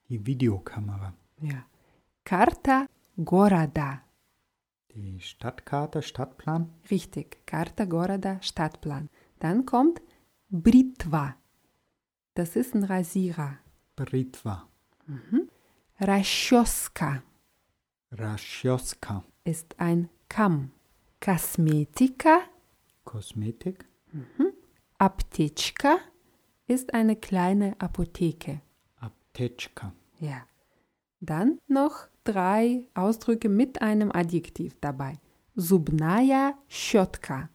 Die 0.07 0.23
Videokamera. 0.23 1.15
Ja. 1.41 1.65
Karta 2.23 2.85
Gorada. 3.17 4.03
Die 4.93 5.19
Stadtkarte, 5.19 6.03
Stadtplan. 6.03 6.69
Richtig. 6.91 7.43
Karta 7.47 7.85
Gorada, 7.85 8.39
Stadtplan. 8.39 9.09
Dann 9.39 9.65
kommt 9.65 9.99
Britva. 10.49 11.35
Das 12.35 12.55
ist 12.55 12.75
ein 12.75 12.83
Rasierer. 12.83 13.57
Britva. 13.95 14.69
Mhm. 15.07 15.49
Raschoska. 15.99 17.23
Raschoska. 18.11 19.23
Ist 19.43 19.79
ein 19.79 20.09
Kamm. 20.29 20.69
Kosmetika 21.19 22.41
Kosmetik. 23.05 23.87
Mhm. 24.11 24.51
Apteczka 24.97 25.97
ist 26.67 26.93
eine 26.93 27.15
kleine 27.15 27.79
Apotheke. 27.79 28.61
Apteczka. 28.97 29.93
Ja. 30.19 30.45
Dann 31.21 31.59
noch 31.67 32.07
drei 32.23 32.87
Ausdrücke 32.93 33.49
mit 33.49 33.81
einem 33.81 34.11
Adjektiv 34.11 34.77
dabei. 34.81 35.19
Subnaya 35.55 36.57
Schotka. 36.67 37.49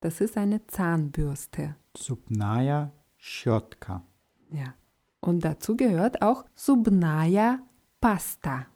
Das 0.00 0.20
ist 0.20 0.36
eine 0.36 0.66
Zahnbürste. 0.66 1.76
Subnaya 1.96 2.92
Schotka. 3.16 4.04
Ja. 4.50 4.74
Und 5.20 5.44
dazu 5.44 5.76
gehört 5.76 6.20
auch 6.22 6.44
Subnaya 6.54 7.60
Pasta. 8.00 8.66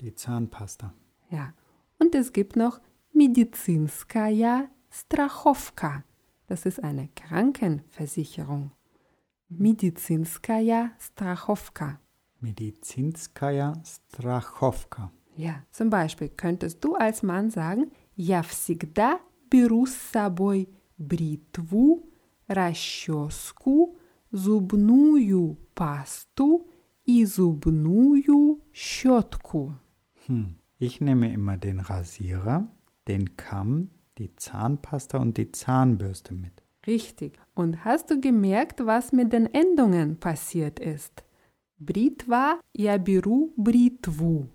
Die 0.00 0.14
Zahnpasta. 0.14 0.94
Ja. 1.30 1.52
Und 1.98 2.14
es 2.14 2.32
gibt 2.32 2.56
noch 2.56 2.80
Medizinskaya 3.12 4.68
страховка. 4.95 6.03
Das 6.47 6.65
ist 6.65 6.83
eine 6.83 7.09
Krankenversicherung. 7.15 8.71
Медицинская 9.49 10.91
страховка. 10.99 11.99
Medizinskaya 12.41 13.73
Strachowka. 13.85 15.11
Ja, 15.37 15.63
zum 15.71 15.89
Beispiel 15.89 16.29
könntest 16.29 16.83
du 16.83 16.95
als 16.95 17.23
Mann 17.23 17.49
sagen, 17.49 17.91
я 18.15 18.41
всегда 18.41 19.19
беру 19.49 19.85
с 19.85 19.95
собой 19.95 20.67
бритву, 20.97 22.09
расческу, 22.47 23.95
зубную 24.31 25.57
пасту 25.73 26.67
и 27.05 27.25
зубную 27.25 28.61
щетку. 28.73 29.75
Hm. 30.27 30.55
Ich 30.79 30.99
nehme 30.99 31.31
immer 31.31 31.57
den 31.57 31.79
Rasierer, 31.79 32.67
den 33.07 33.37
Kamm, 33.37 33.91
die 34.18 34.34
Zahnpasta 34.36 35.18
und 35.18 35.36
die 35.36 35.52
Zahnbürste 35.52 36.34
mit. 36.34 36.62
Richtig. 36.86 37.38
Und 37.54 37.84
hast 37.84 38.10
du 38.10 38.20
gemerkt, 38.20 38.86
was 38.86 39.12
mit 39.12 39.32
den 39.32 39.46
Endungen 39.52 40.18
passiert 40.18 40.78
ist? 40.78 41.24
Britwa, 41.78 42.60
Jabiru, 42.74 43.50
Britwu. 43.56 44.46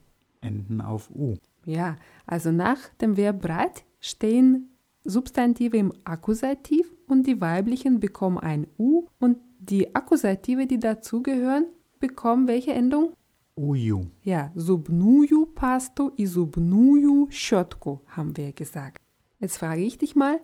Enden 0.41 0.81
auf 0.81 1.09
U. 1.11 1.35
Ja, 1.65 1.97
also 2.25 2.51
nach 2.51 2.89
dem 2.99 3.17
Verb 3.17 3.41
brat 3.41 3.83
stehen 3.99 4.69
Substantive 5.03 5.77
im 5.77 5.93
Akkusativ 6.03 6.91
und 7.07 7.27
die 7.27 7.41
weiblichen 7.41 7.99
bekommen 7.99 8.37
ein 8.37 8.67
U 8.79 9.07
und 9.19 9.37
die 9.59 9.93
Akkusative, 9.95 10.65
die 10.65 10.79
dazugehören, 10.79 11.65
bekommen 11.99 12.47
welche 12.47 12.73
Endung? 12.73 13.13
Uju. 13.55 14.05
Ja, 14.23 14.51
subnuju 14.55 15.45
pasto 15.53 16.11
i 16.17 16.25
subnuju 16.25 17.27
schotku 17.29 17.99
haben 18.07 18.35
wir 18.37 18.53
gesagt. 18.53 19.01
Jetzt 19.41 19.57
frage 19.57 19.81
ich 19.81 19.97
dich 19.97 20.15
mal, 20.15 20.39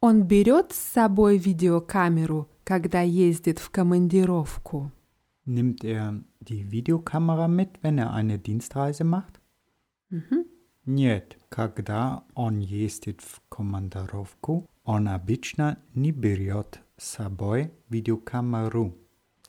он 0.00 0.22
берет 0.22 0.72
с 0.72 0.78
собой 0.78 1.38
видеокамеру, 1.38 2.48
когда 2.64 3.00
ездит 3.02 3.58
в 3.58 3.70
командировку? 3.70 4.92
Nimmt 5.44 5.82
er 5.82 6.22
die 6.40 6.70
Videokamera 6.70 7.48
mit, 7.48 7.82
wenn 7.82 7.98
er 7.98 8.12
eine 8.12 8.38
Dienstreise 8.38 9.02
macht? 9.02 9.40
Нет, 10.84 11.36
когда 11.50 12.22
он 12.34 12.60
ездит 12.60 13.20
в 13.22 13.42
командировку, 13.48 14.66
он 14.84 15.08
обычно 15.08 15.78
не 15.94 16.12
берет 16.12 16.80
с 16.96 17.08
собой 17.16 17.72
видеокамеру. 17.88 18.94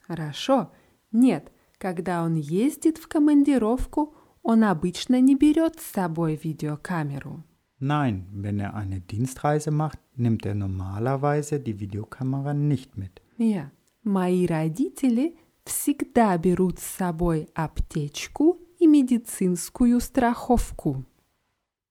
Хорошо. 0.02 0.72
Нет, 1.12 1.52
когда 1.78 2.24
он 2.24 2.34
ездит 2.34 2.98
в 2.98 3.06
командировку, 3.06 4.14
он 4.42 4.64
обычно 4.64 5.20
не 5.20 5.36
берет 5.36 5.78
с 5.78 5.92
собой 5.92 6.40
видеокамеру. 6.42 7.44
Nein, 7.79 8.27
wenn 8.31 8.59
er 8.59 8.73
eine 8.73 9.01
Dienstreise 9.01 9.71
macht, 9.71 9.99
nimmt 10.15 10.45
er 10.45 10.55
normalerweise 10.55 11.59
die 11.59 11.79
Videokamera 11.79 12.53
nicht 12.53 12.97
mit. 12.97 13.21
Ja. 13.37 13.71
Мои 14.03 14.45
родители 14.45 15.35
всегда 15.65 16.37
берут 16.37 16.79
с 16.79 16.85
собой 16.85 17.49
аптечку 17.55 18.59
и 18.79 18.87
медицинскую 18.87 19.99
страховку. 19.99 21.05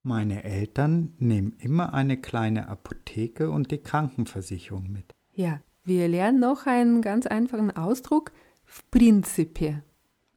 Meine 0.03 0.43
Eltern 0.43 1.13
nehmen 1.19 1.53
immer 1.59 1.93
eine 1.93 2.17
kleine 2.17 2.69
Apotheke 2.69 3.49
und 3.49 3.71
die 3.71 3.79
Krankenversicherung 3.79 4.91
mit. 4.91 5.11
Ja, 5.33 5.61
wir 5.83 6.07
lernen 6.07 6.39
noch 6.39 6.67
einen 6.67 7.01
ganz 7.01 7.25
einfachen 7.25 7.75
Ausdruck. 7.75 8.31
В 8.65 8.83
принципе. 8.91 9.83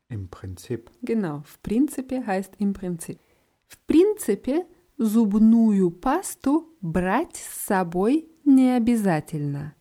Im 0.08 0.28
Prinzip. 0.28 0.90
Genau, 1.02 1.42
в 1.44 1.60
принципе 1.62 2.26
heißt 2.26 2.56
im 2.58 2.72
Prinzip. 2.72 3.18
В 3.66 3.78
принципе, 3.86 4.66
зубную 5.02 5.90
пасту 5.90 6.76
брать 6.80 7.36
с 7.36 7.66
собой 7.66 8.28
не 8.44 8.76
обязательно. 8.76 9.74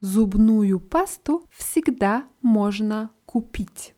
Зубную 0.00 0.80
пасту 0.80 1.44
всегда 1.50 2.28
можно 2.42 3.10
купить. 3.26 3.94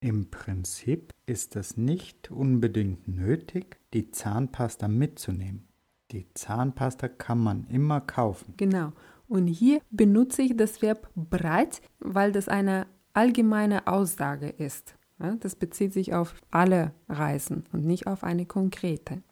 Im 0.00 0.30
Prinzip 0.30 1.12
ist 1.26 1.56
es 1.56 1.76
nicht 1.76 2.30
unbedingt 2.30 3.08
nötig, 3.08 3.80
die 3.92 4.10
Zahnpasta 4.10 4.86
mitzunehmen. 4.86 5.66
Die 6.12 6.26
Zahnpasta 6.34 7.08
kann 7.08 7.38
man 7.38 7.66
immer 7.66 8.00
kaufen. 8.00 8.54
Genau. 8.56 8.92
Und 9.26 9.48
hier 9.48 9.80
benutze 9.90 10.42
ich 10.42 10.56
das 10.56 10.80
Verb 10.80 11.10
breit, 11.14 11.82
weil 11.98 12.32
das 12.32 12.48
eine 12.48 12.86
allgemeine 13.12 13.86
Aussage 13.86 14.48
ist. 14.48 14.94
Ja, 15.20 15.34
das 15.36 15.56
bezieht 15.56 15.92
sich 15.92 16.14
auf 16.14 16.34
alle 16.50 16.92
Reisen 17.08 17.64
und 17.72 17.84
nicht 17.84 18.06
auf 18.06 18.22
eine 18.22 18.46
konkrete. 18.46 19.22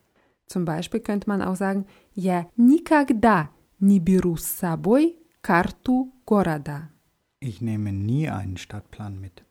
Zum 0.47 0.65
Beispiel 0.65 1.01
könnte 1.01 1.29
man 1.29 1.43
auch 1.43 1.57
sagen, 1.57 1.87
я 2.15 2.47
никогда 2.57 3.51
не 3.81 4.01
беру 4.01 4.37
с 4.37 4.47
собой 4.47 5.17
карту 5.43 6.13
города. 6.25 6.91
Ich 7.41 7.61
nehme 7.61 7.93
nie 7.93 8.29
einen 8.29 8.57
Stadtplan 8.57 9.21
mit. 9.21 9.45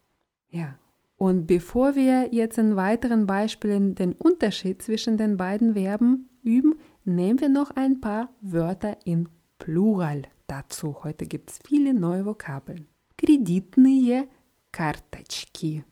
Ja. 0.50 0.78
Und 1.18 1.48
bevor 1.48 1.96
wir 1.96 2.34
jetzt 2.34 2.58
in 2.58 2.76
weiteren 2.76 3.26
Beispielen 3.26 3.96
den 3.96 4.14
Unterschied 4.14 4.82
zwischen 4.82 5.18
den 5.18 5.38
beiden 5.38 5.74
Verben 5.74 6.30
üben, 6.44 6.76
nehmen 7.06 7.40
wir 7.40 7.50
noch 7.50 7.72
ein 7.72 8.02
paar 8.02 8.30
Wörter 8.42 8.98
in 9.06 9.30
Plural 9.58 10.24
dazu. 10.48 11.04
Heute 11.04 11.26
gibt 11.26 11.52
es 11.52 11.60
viele 11.66 11.94
neue 11.94 12.26
Vokabeln. 12.26 12.88
Кредитные 13.18 14.28
карточки. 14.74 15.86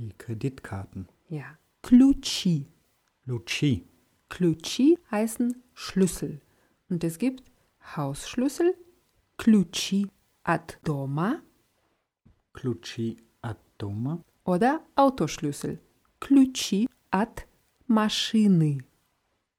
Die 0.00 0.16
Kreditkarten. 0.16 1.08
Ja. 1.28 1.58
Klutschi. 1.82 2.66
Klutschi. 3.24 3.86
Klutschi 4.30 4.98
heißen 5.10 5.62
Schlüssel. 5.74 6.40
Und 6.88 7.04
es 7.04 7.18
gibt 7.18 7.42
Hausschlüssel, 7.94 8.74
Klutschi 9.36 10.08
ad 10.42 10.78
doma. 10.84 11.42
Klutschi 12.54 13.18
ad 13.42 13.58
doma. 13.76 14.24
Oder 14.44 14.80
Autoschlüssel. 14.94 15.78
Klutschi 16.18 16.88
ad 17.10 17.46
maschini. 17.86 18.82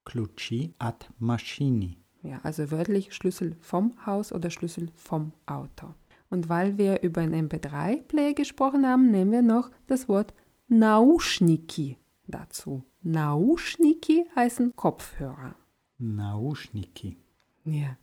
Klutschi 0.05 0.73
ad 0.79 1.07
maschini. 1.19 1.97
Ja, 2.23 2.39
also 2.41 2.71
wörtlich 2.71 3.13
Schlüssel 3.13 3.55
vom 3.59 3.93
Haus 4.07 4.33
oder 4.33 4.49
Schlüssel 4.49 4.89
vom 4.95 5.33
Auto. 5.45 5.93
Und 6.31 6.47
weil 6.47 6.77
wir 6.77 7.03
über 7.03 7.21
einen 7.21 7.49
MP3-Player 7.49 8.33
gesprochen 8.33 8.87
haben, 8.87 9.11
nehmen 9.11 9.31
wir 9.31 9.41
noch 9.41 9.69
das 9.87 10.07
Wort 10.07 10.33
Nauschniki 10.69 11.97
dazu. 12.25 12.83
Nauschniki 13.01 14.25
heißen 14.33 14.75
Kopfhörer. 14.77 15.55
Nauschniki. 15.97 17.17
Ja. 17.65 17.97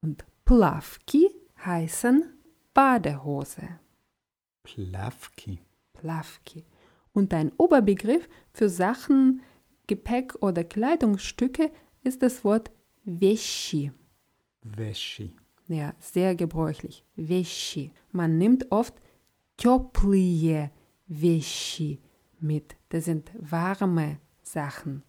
Und 0.00 0.24
Plavki 0.44 1.28
heißen 1.64 2.24
Badehose. 2.72 3.68
Plavki. 4.62 5.58
Plavki. 5.94 6.64
Und 7.12 7.34
ein 7.34 7.50
Oberbegriff 7.56 8.28
für 8.52 8.68
Sachen, 8.68 9.42
Gepäck 9.88 10.36
oder 10.40 10.62
Kleidungsstücke 10.62 11.72
ist 12.04 12.22
das 12.22 12.44
Wort 12.44 12.70
Wäschi. 13.04 13.90
Wäschi. 14.62 15.34
Ja, 15.67 15.93
sehr 15.99 16.35
gebräuchlich. 16.35 17.05
Wäschi. 17.15 17.91
Man 18.11 18.37
nimmt 18.37 18.71
oft 18.71 18.93
теплые 19.57 20.71
Wäschi 21.07 21.99
mit. 22.39 22.75
Das 22.89 23.05
sind 23.05 23.31
warme 23.35 24.19
Sachen. 24.41 25.03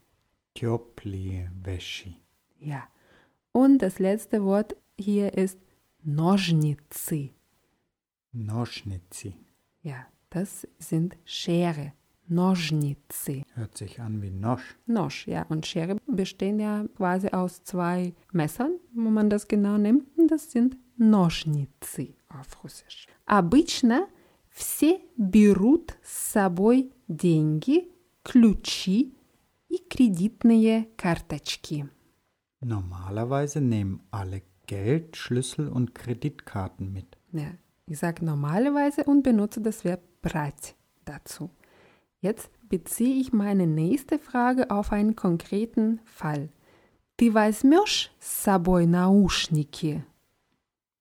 Теплые 0.55 1.51
Wäschi. 1.63 2.17
Ja. 2.61 2.89
Und 3.53 3.79
das 3.79 3.99
letzte 3.99 4.45
Wort 4.45 4.77
hier 4.99 5.35
ist 5.35 5.59
Ножницы. 6.03 7.31
Noschnitzi. 8.33 9.37
Ja, 9.83 10.07
das 10.31 10.67
sind 10.79 11.17
Schere. 11.25 11.93
Ножницы. 12.29 13.43
Hört 13.55 13.77
sich 13.77 14.01
an 14.01 14.23
wie 14.23 14.31
Nosch. 14.31 14.77
Nosch, 14.87 15.27
ja. 15.27 15.45
Und 15.49 15.67
Schere 15.67 15.97
bestehen 16.07 16.59
ja 16.59 16.85
quasi 16.97 17.29
aus 17.29 17.63
zwei 17.65 18.15
Messern, 18.33 18.79
wo 18.95 19.11
man 19.11 19.29
das 19.29 19.47
genau 19.47 19.77
nimmt. 19.77 20.07
Und 20.17 20.31
das 20.31 20.51
sind 20.51 20.77
Ножницы 20.97 22.15
auf 22.29 22.65
Russisch. 22.65 23.07
Обычно 23.27 24.07
все 24.51 25.01
берут 25.17 25.97
с 26.03 26.33
собой 26.33 26.93
деньги, 27.09 27.91
ключи 28.23 29.15
и 29.69 29.79
кредитные 29.89 30.89
карточки. 30.97 31.89
Normalerweise 32.61 33.61
nehmen 33.61 34.01
alle 34.11 34.43
Geld, 34.67 35.17
Schlüssel 35.17 35.69
und 35.69 35.95
Kreditkarten 35.95 36.93
mit. 36.93 37.19
Ja, 37.33 37.51
ich 37.87 37.99
sage 37.99 38.25
normalerweise 38.25 39.05
und 39.05 39.23
benutze 39.23 39.61
das 39.61 39.85
Verb 39.85 40.01
брать 40.23 40.75
dazu. 41.05 41.51
Jetzt 42.21 42.51
beziehe 42.69 43.21
ich 43.21 43.33
meine 43.33 43.67
nächste 43.67 44.19
Frage 44.19 44.71
auf 44.71 44.93
einen 44.93 45.15
konkreten 45.15 46.01
Fall. 46.05 46.49
Ты 47.17 47.33
возьмешь 47.33 48.11
с 48.19 48.45
собой 48.45 48.87
наушники? 48.87 50.03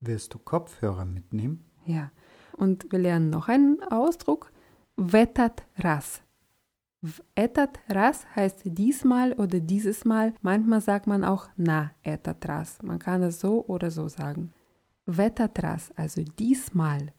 Wirst 0.01 0.33
du 0.33 0.39
Kopfhörer 0.39 1.05
mitnehmen? 1.05 1.63
Ja, 1.85 2.11
und 2.57 2.91
wir 2.91 2.99
lernen 2.99 3.29
noch 3.29 3.47
einen 3.47 3.81
Ausdruck. 3.83 4.51
В 4.95 5.15
этот 5.15 5.63
раз. 5.77 6.21
В 7.01 7.21
этот 7.35 7.79
раз 7.89 8.25
heißt 8.35 8.61
diesmal 8.65 9.33
oder 9.33 9.59
dieses 9.59 10.05
Mal. 10.05 10.33
Manchmal 10.41 10.81
sagt 10.81 11.07
man 11.07 11.23
auch 11.23 11.49
na 11.57 11.91
этот 12.03 12.47
раз. 12.47 12.81
Man 12.81 12.99
kann 12.99 13.23
es 13.23 13.39
so 13.39 13.65
oder 13.65 13.91
so 13.91 14.07
sagen. 14.07 14.53
В 15.05 15.19
этот 15.19 15.61
раз, 15.63 15.91
also 15.95 16.23
diesmal. 16.23 17.11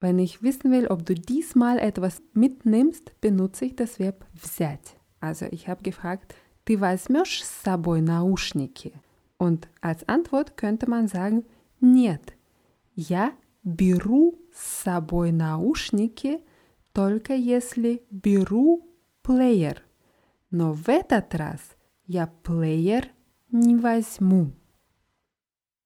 Wenn 0.00 0.18
ich 0.18 0.42
wissen 0.42 0.70
will, 0.70 0.86
ob 0.88 1.06
du 1.06 1.14
diesmal 1.14 1.78
etwas 1.78 2.22
mitnimmst, 2.34 3.20
benutze 3.20 3.64
ich 3.64 3.76
das 3.76 3.98
Verb 3.98 4.26
взять. 4.34 4.96
Also 5.20 5.46
ich 5.50 5.68
habe 5.68 5.82
gefragt, 5.82 6.34
ты 6.64 6.78
возьмешь 6.78 7.42
с 7.44 7.62
собой 7.62 8.00
наушники? 8.02 8.92
Und 9.38 9.68
als 9.80 10.06
Antwort 10.08 10.56
könnte 10.56 10.88
man 10.88 11.08
sagen, 11.08 11.44
нет, 11.80 12.36
я 12.94 13.32
беру 13.62 14.38
с 14.52 14.84
собой 14.84 15.32
наушники, 15.32 16.40
только 16.92 17.34
если 17.34 18.02
беру 18.10 18.86
плеер. 19.22 19.82
Но 20.50 20.72
в 20.72 20.88
этот 20.88 21.34
раз 21.34 21.60
я 22.06 22.26
плеер 22.26 23.10
не 23.50 23.76
возьму. 23.76 24.52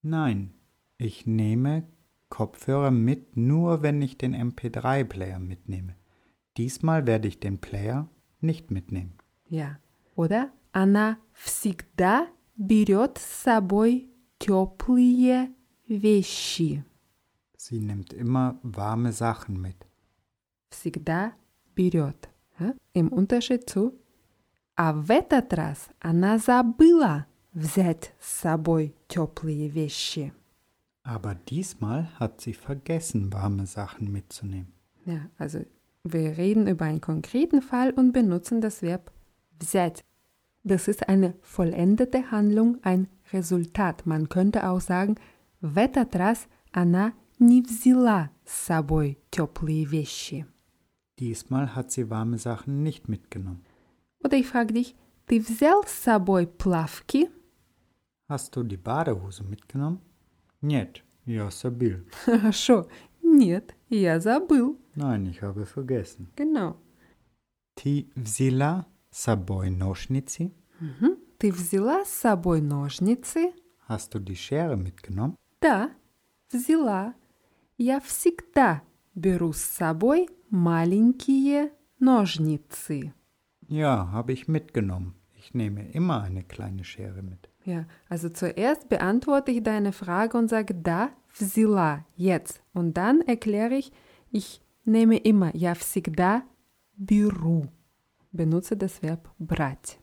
Nein, 0.03 0.51
ich 0.99 1.27
nehme 1.27 1.85
Kopfhörer 2.33 2.91
mit, 2.91 3.37
nur 3.37 3.83
wenn 3.83 4.03
ich 4.03 4.19
den 4.19 4.35
MP3-Player 4.35 5.39
mitnehme. 5.39 5.97
Diesmal 6.57 7.07
werde 7.07 7.29
ich 7.29 7.41
den 7.41 7.59
Player 7.59 8.09
nicht 8.41 8.71
mitnehmen. 8.71 9.15
Ja. 9.49 9.79
Oder 10.15 10.51
она 10.73 11.19
всегда 11.33 12.27
берет 12.57 13.19
с 13.19 13.45
собой 13.45 14.09
теплые 14.39 15.53
вещи. 15.89 16.85
Sie 17.57 17.81
nimmt 17.81 18.13
immer 18.13 18.59
warme 18.63 19.13
Sachen 19.13 19.61
mit. 19.61 19.77
Всегда 20.71 21.33
берет. 21.75 22.29
Ja? 22.59 22.75
Im 22.93 23.09
Unterschied 23.09 23.69
zu 23.69 23.93
А 24.77 24.93
в 24.93 25.11
этот 25.11 25.53
раз 25.55 25.89
она 25.99 26.39
забыла 26.39 27.27
взять 27.53 28.13
с 28.21 28.41
собой 28.43 28.95
теплые 29.09 29.69
вещи. 29.69 30.33
Aber 31.03 31.35
diesmal 31.35 32.09
hat 32.21 32.41
sie 32.41 32.55
vergessen, 32.55 33.33
warme 33.33 33.67
Sachen 33.67 34.13
mitzunehmen. 34.13 34.73
Ja, 35.05 35.31
also 35.39 35.65
wir 36.05 36.37
reden 36.37 36.67
über 36.67 36.85
einen 36.85 37.01
konkreten 37.01 37.63
Fall 37.63 37.91
und 37.93 38.13
benutzen 38.13 38.61
das 38.61 38.83
Verb 38.83 39.11
взять. 39.59 40.05
Das 40.65 40.87
ist 40.87 41.09
eine 41.09 41.35
vollendete 41.41 42.31
Handlung, 42.31 42.79
ein 42.83 43.09
Resultat. 43.33 44.07
Man 44.07 44.29
könnte 44.29 44.69
auch 44.69 44.81
sagen, 44.81 45.17
в 45.61 45.79
этот 45.79 46.15
раз 46.15 46.47
она 46.73 47.15
не 47.39 47.63
взяла 47.63 48.31
с 48.45 48.67
собой 48.67 49.19
теплые 49.31 49.85
вещи. 49.85 50.47
Diesmal 51.19 51.75
hat 51.75 51.91
sie 51.91 52.11
warme 52.11 52.39
Sachen 52.39 52.83
nicht 52.83 53.09
mitgenommen. 53.09 53.65
Oder 54.23 54.37
ich 54.37 54.47
frage 54.47 54.75
dich, 54.75 54.95
ты 55.27 55.41
взял 55.41 55.83
с 55.87 55.93
собой 55.93 56.47
плавки? 56.47 57.29
Hast 58.29 58.55
du 58.55 58.63
die 58.63 58.77
Badehose 58.77 59.43
mitgenommen? 59.43 60.01
Нет, 60.63 61.05
я 61.25 61.51
забыл. 61.51 62.05
Хорошо. 62.25 62.89
Нет, 63.23 63.75
я 63.89 64.21
забыл. 64.21 64.79
Nein, 64.95 65.31
ich 65.31 65.43
habe 65.43 65.65
vergessen. 65.67 66.29
Genau. 66.37 66.77
Ти 67.75 68.11
взяла 68.17 68.87
с 69.11 69.23
собой 69.23 69.71
ножницы? 69.71 70.53
Мгм. 70.81 71.17
Ты 71.39 71.53
взяла 71.53 72.05
с 72.05 72.11
собой 72.11 72.61
ножницы? 72.61 73.53
Hast 73.89 74.13
du 74.13 74.19
die 74.19 74.35
Schere 74.35 74.77
mitgenommen? 74.77 75.37
Да, 75.61 75.93
взяла. 76.53 77.15
Я 77.77 78.01
всегда 78.01 78.83
беру 79.15 79.53
с 79.53 79.61
собой 79.61 80.29
маленькие 80.51 81.73
ножницы. 82.01 83.13
Ja, 83.69 84.11
habe 84.11 84.33
ich 84.33 84.49
mitgenommen. 84.49 85.15
Ich 85.37 85.55
nehme 85.55 85.91
immer 85.93 86.23
eine 86.23 86.43
kleine 86.43 86.83
Schere 86.85 87.23
mit. 87.23 87.49
Ja, 87.65 87.87
also 88.09 88.31
zuerst 88.31 88.89
beantworte 88.89 89.51
ich 89.51 89.63
deine 89.63 89.93
Frage 89.93 90.39
und 90.39 90.49
sage 90.49 90.75
da, 90.75 91.11
взяла, 91.35 92.05
jetzt. 92.17 92.63
Und 92.73 92.95
dann 92.97 93.21
erkläre 93.21 93.75
ich, 93.75 93.93
ich 94.31 94.63
nehme 94.85 95.19
immer, 95.19 95.55
я 95.55 95.75
всегда 95.75 96.43
беру. 96.97 97.69
Benutze 98.33 98.77
das 98.77 99.03
Verb 99.03 99.31
брать. 99.39 99.99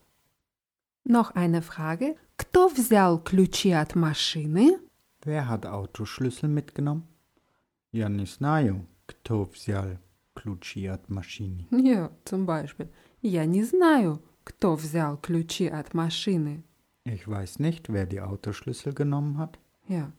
Noch 1.04 1.32
eine 1.36 1.62
Frage. 1.62 2.16
Кто 2.38 2.68
взял 2.68 3.20
ключи 3.20 3.72
от 3.72 3.96
машины? 3.96 4.80
Wer 5.24 5.48
hat 5.48 5.66
Autoschlüssel 5.66 6.50
mitgenommen? 6.50 7.04
Я 7.92 8.10
не 8.10 8.26
знаю, 8.26 8.86
кто 9.06 9.44
взял 9.46 9.98
ключи 10.36 10.86
от 10.86 11.10
машины. 11.10 11.68
Ja, 11.72 12.12
zum 12.26 12.46
Beispiel. 12.46 12.90
Я 13.22 13.46
не 13.46 13.64
знаю, 13.64 14.22
кто 14.44 14.76
взял 14.76 15.18
ключи 15.18 15.68
от 15.68 15.94
машины. 15.94 16.64
Ich 17.10 17.28
weiß 17.28 17.60
nicht, 17.60 17.94
wer 17.94 18.06
die 18.06 18.22
Autoschlüssel 18.22 18.94
genommen 18.94 19.38
hat. 19.38 19.60
Ja. 19.88 20.12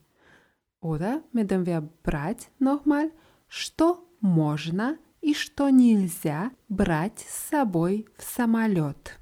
Oder 0.80 1.22
mit 1.32 1.50
dem 1.50 1.66
Verb 1.66 1.90
брать 2.02 2.50
nochmal, 2.60 3.10
что 3.48 4.06
можно 4.20 4.96
и 5.20 5.34
что 5.34 5.70
нельзя 5.70 6.52
брать 6.68 7.18
с 7.18 7.48
собой 7.50 8.06
в 8.16 8.22
самолет. 8.22 9.18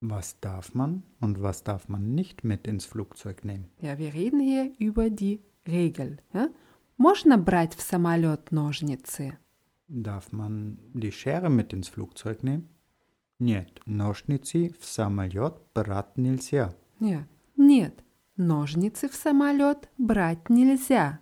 Was 0.00 0.38
darf 0.40 0.74
man 0.74 1.02
und 1.20 1.40
was 1.40 1.62
darf 1.64 1.88
man 1.88 2.14
nicht 2.14 2.44
mit 2.44 2.66
ins 2.66 2.84
Flugzeug 2.84 3.44
nehmen? 3.44 3.68
Ja, 3.80 3.98
wir 3.98 4.14
reden 4.14 4.40
hier 4.40 4.72
über 4.78 5.10
die 5.10 5.40
Regel. 5.66 6.18
Ja? 6.32 6.50
Можно 6.96 7.36
брать 7.38 7.74
в 7.74 7.82
самолет 7.82 8.50
ножницы? 8.50 9.38
Darf 9.88 10.32
man 10.32 10.78
die 10.94 11.12
Schere 11.12 11.48
mit 11.48 11.72
ins 11.72 11.88
Flugzeug 11.88 12.42
nehmen? 12.42 12.68
Нет, 13.40 13.80
ножницы 13.86 14.74
в 14.80 14.84
самолет 14.84 15.54
брать 15.74 16.16
нельзя. 16.16 16.74
Ja. 17.02 17.26
Нет, 17.56 18.04
ножницы 18.36 19.08
в 19.08 19.14
самолет 19.14 19.88
брать 19.98 20.48
нельзя. 20.48 21.20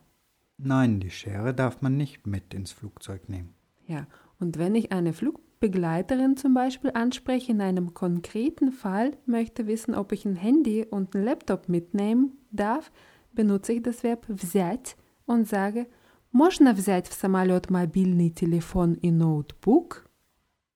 Nein, 0.59 1.01
die 1.01 1.11
Schere 1.11 1.53
darf 1.53 1.83
man 1.83 1.96
nicht 1.96 2.27
mit 2.27 2.55
ins 2.55 2.72
Flugzeug 2.72 3.29
nehmen. 3.29 3.55
Ja, 3.87 4.07
und 4.38 4.59
wenn 4.59 4.75
ich 4.75 4.90
eine 4.92 5.12
Begleiterin 5.61 6.37
zum 6.37 6.55
Beispiel 6.55 6.90
anspreche 6.92 7.53
in 7.53 7.61
einem 7.61 7.94
konkreten 7.94 8.72
Fall, 8.72 9.16
möchte 9.27 9.66
wissen, 9.66 9.94
ob 9.94 10.12
ich 10.12 10.25
ein 10.25 10.37
Handy 10.37 10.85
und 10.85 11.14
einen 11.14 11.25
Laptop 11.25 11.68
mitnehmen 11.68 12.38
darf, 12.51 12.90
benutze 13.33 13.75
ich 13.75 13.83
das 13.83 14.03
Verb 14.03 14.27
взять 14.29 14.96
und 15.27 15.46
sage, 15.46 15.87
можно 16.33 16.75
взять 16.75 17.09
в 17.09 17.14
самолет 17.14 17.70
мобильный 17.70 18.31
телефон 18.31 18.94
и 18.94 19.11
ноутбук? 19.11 20.07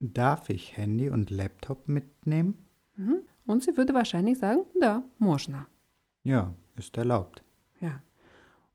Darf 0.00 0.48
ich 0.48 0.78
Handy 0.78 1.10
und 1.10 1.30
Laptop 1.30 1.86
mitnehmen? 1.86 2.54
Mhm. 2.96 3.22
Und 3.46 3.62
sie 3.62 3.76
würde 3.76 3.94
wahrscheinlich 3.94 4.38
sagen, 4.38 4.62
да, 4.80 5.02
можно. 5.18 5.66
Ja, 6.24 6.54
ist 6.76 6.96
erlaubt. 6.96 7.42
Ja. 7.80 8.02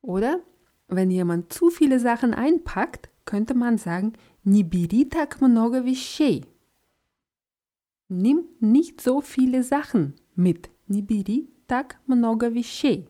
Oder 0.01 0.39
wenn 0.87 1.11
jemand 1.11 1.51
zu 1.53 1.69
viele 1.69 1.99
Sachen 1.99 2.33
einpackt, 2.33 3.09
könnte 3.25 3.53
man 3.53 3.77
sagen, 3.77 4.13
не 4.43 4.63
бери 4.63 5.05
так 5.05 5.41
много 5.41 5.81
вещей. 5.81 6.45
Nimm 8.07 8.45
nicht 8.59 9.01
so 9.01 9.21
viele 9.21 9.63
Sachen 9.63 10.13
mit. 10.35 10.69
Не 10.87 11.01
бери 11.01 11.49
так 11.67 11.97
много 12.07 12.49
вещей. 12.49 13.07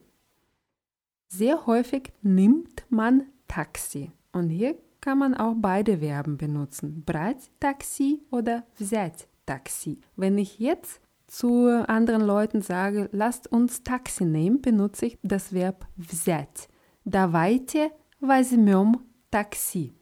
Sehr 1.28 1.66
häufig 1.66 2.12
nimmt 2.22 2.86
man 2.88 3.26
Taxi. 3.48 4.12
Und 4.32 4.50
hier 4.50 4.76
kann 5.00 5.18
man 5.18 5.34
auch 5.34 5.54
beide 5.56 5.98
Verben 5.98 6.36
benutzen. 6.38 7.02
Брать 7.04 7.50
Taxi 7.60 8.22
oder 8.30 8.64
взять 8.76 9.28
Taxi. 9.44 10.00
Wenn 10.16 10.38
ich 10.38 10.58
jetzt 10.58 11.00
zu 11.30 11.84
anderen 11.88 12.22
Leuten 12.22 12.62
sage, 12.62 13.08
lasst 13.12 13.50
uns 13.50 13.82
Taxi 13.82 14.24
nehmen, 14.24 14.62
benutze 14.62 15.06
ich 15.06 15.18
das 15.22 15.52
Verb 15.52 15.86
взять. 15.96 16.68
Давайте 17.04 17.90
возьмем 18.20 19.04
такси. 19.30 19.92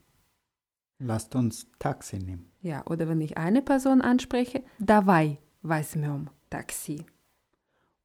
Lasst 0.98 1.34
uns 1.34 1.66
Taxi 1.78 2.18
nehmen. 2.18 2.50
Ja, 2.60 2.84
oder 2.86 3.08
wenn 3.08 3.20
ich 3.20 3.36
eine 3.36 3.62
Person 3.62 4.00
anspreche, 4.00 4.64
давай 4.78 5.38
возьмем 5.62 6.30
такси. 6.50 7.04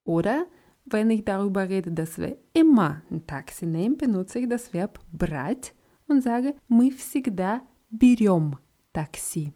Oder 0.04 0.46
wenn 0.86 1.10
ich 1.10 1.24
darüber 1.24 1.70
rede, 1.70 1.92
dass 1.92 2.18
wir 2.18 2.38
immer 2.54 3.04
ein 3.12 3.26
Taxi 3.28 3.66
nehmen, 3.66 3.98
benutze 3.98 4.40
ich 4.40 4.50
das 4.50 4.74
Verb 4.74 5.00
брать 5.12 5.74
und 6.08 6.22
sage, 6.22 6.56
мы 6.68 6.92
всегда 6.92 7.62
берем 7.90 8.58
такси. 8.92 9.54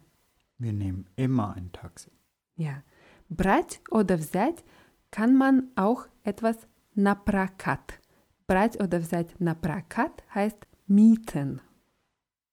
Wir 0.58 0.72
nehmen 0.72 1.06
immer 1.16 1.54
ein 1.54 1.72
Taxi. 1.72 2.10
Ja, 2.56 2.82
брать 3.28 3.80
oder 3.90 4.16
взять 4.18 4.64
kann 5.10 5.36
man 5.36 5.70
auch 5.76 6.06
etwas 6.24 6.56
на 6.94 7.14
прокат. 7.14 8.00
Брать 8.46 8.80
oder 8.80 9.00
взять 9.00 9.38
на 9.40 9.54
прокат 9.54 10.22
heißt 10.34 10.66
mieten. 10.88 11.60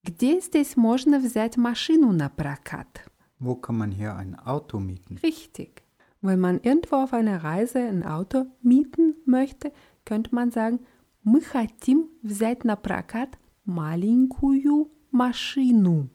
Где 0.03 0.39
здесь 0.39 0.75
можно 0.77 1.19
взять 1.19 1.57
машину 1.57 2.11
на 2.11 2.29
прокат? 2.29 3.05
Wo 3.39 3.55
kann 3.55 3.77
man 3.77 3.91
hier 3.91 4.15
ein 4.15 4.35
Auto 4.35 4.79
mieten? 4.79 5.17
Richtig. 5.23 5.83
Wenn 6.21 6.39
man 6.39 6.59
irgendwo 6.61 6.97
auf 6.97 7.13
einer 7.13 7.43
Reise 7.43 7.79
ein 7.79 8.03
Auto 8.03 8.45
mieten 8.61 9.15
möchte, 9.25 9.71
könnte 10.05 10.33
man 10.33 10.51
sagen, 10.51 10.79
мы 11.23 11.41
хотим 11.41 12.09
взять 12.21 12.63
на 12.63 12.75
прокат 12.75 13.37
маленькую 13.65 14.91
машину. 15.11 16.09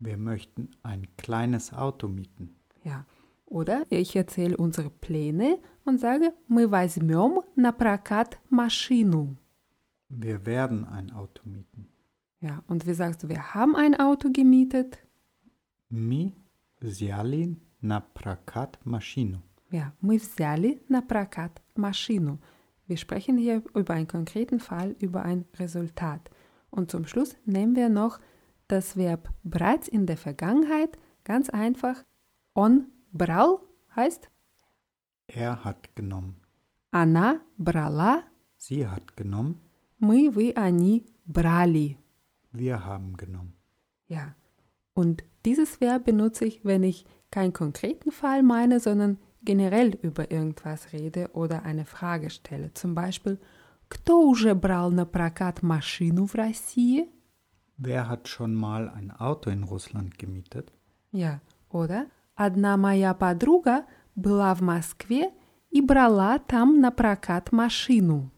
Wir 0.00 0.16
möchten 0.16 0.70
ein 0.82 1.08
kleines 1.16 1.72
Auto 1.72 2.08
mieten. 2.08 2.56
Ja. 2.84 3.04
Oder 3.52 3.84
ich 3.88 4.14
erzähle 4.14 4.56
unsere 4.56 4.90
Pläne 4.90 5.58
und 5.84 5.98
sage, 6.00 6.34
мы 6.48 6.68
возьмем 6.68 7.42
на 7.56 7.72
прокат 7.72 8.38
машину. 8.50 9.36
Wir 10.10 10.44
werden 10.46 10.84
ein 10.84 11.10
Auto 11.12 11.42
mieten. 11.44 11.88
Ja, 12.40 12.62
und 12.68 12.86
wie 12.86 12.94
sagst 12.94 13.22
du, 13.22 13.28
wir 13.28 13.54
haben 13.54 13.74
ein 13.74 13.94
Auto 13.98 14.30
gemietet? 14.30 14.98
Mi 15.90 16.34
взяли 16.80 17.56
на 17.80 18.00
прокат 18.00 18.78
машину. 18.84 19.42
Ja, 19.70 19.92
мы 20.00 20.18
взяли 20.18 20.80
на 20.88 21.02
прокат 21.02 21.62
машину. 21.74 22.38
Wir 22.86 22.96
sprechen 22.96 23.36
hier 23.36 23.62
über 23.74 23.94
einen 23.94 24.08
konkreten 24.08 24.60
Fall, 24.60 24.96
über 24.98 25.22
ein 25.22 25.44
Resultat. 25.58 26.30
Und 26.70 26.90
zum 26.90 27.06
Schluss 27.06 27.36
nehmen 27.44 27.76
wir 27.76 27.88
noch 27.88 28.18
das 28.66 28.96
Verb 28.96 29.30
bereits 29.42 29.88
in 29.88 30.06
der 30.06 30.16
Vergangenheit. 30.16 30.98
Ganz 31.24 31.50
einfach. 31.50 32.02
Он 32.54 32.86
брал 33.12 33.60
heißt 33.96 34.28
Er 35.28 35.64
hat 35.64 35.94
genommen. 35.94 36.36
она 36.90 37.40
брала, 37.58 38.22
Sie 38.58 38.86
hat 38.86 39.16
genommen. 39.16 39.60
мы, 39.98 40.30
вы, 40.34 40.52
они 40.56 41.04
брали. 41.26 41.98
Wir 42.52 42.84
haben 42.84 43.16
genommen. 43.16 43.52
Ja. 44.08 44.34
Und 44.94 45.22
dieses 45.44 45.80
Verb 45.80 46.04
benutze 46.04 46.44
ich, 46.46 46.64
wenn 46.64 46.82
ich 46.82 47.04
keinen 47.30 47.52
konkreten 47.52 48.10
Fall 48.10 48.42
meine, 48.42 48.80
sondern 48.80 49.18
generell 49.42 49.94
über 50.02 50.30
irgendwas 50.30 50.92
rede 50.92 51.30
oder 51.34 51.62
eine 51.64 51.84
Frage 51.84 52.30
stelle. 52.30 52.72
Zum 52.74 52.94
Beispiel, 52.94 53.38
кто 53.88 54.22
уже 54.28 54.54
брал 54.54 54.90
на 54.90 55.04
прокат 55.06 55.62
машину 55.62 56.26
в 56.26 56.34
России? 56.34 57.08
Wer 57.76 58.08
hat 58.08 58.26
schon 58.28 58.54
mal 58.54 58.88
ein 58.88 59.10
Auto 59.12 59.50
in 59.50 59.62
Russland 59.62 60.18
gemietet? 60.18 60.72
Ja. 61.12 61.40
Oder 61.70 62.06
одна 62.34 62.76
моя 62.76 63.14
подруга 63.14 63.84
была 64.14 64.54
в 64.54 64.60
Москве 64.60 65.30
и 65.70 65.80
брала 65.80 66.38
там 66.38 66.80
на 66.80 66.90
прокат 66.90 67.52
машину. 67.52 68.30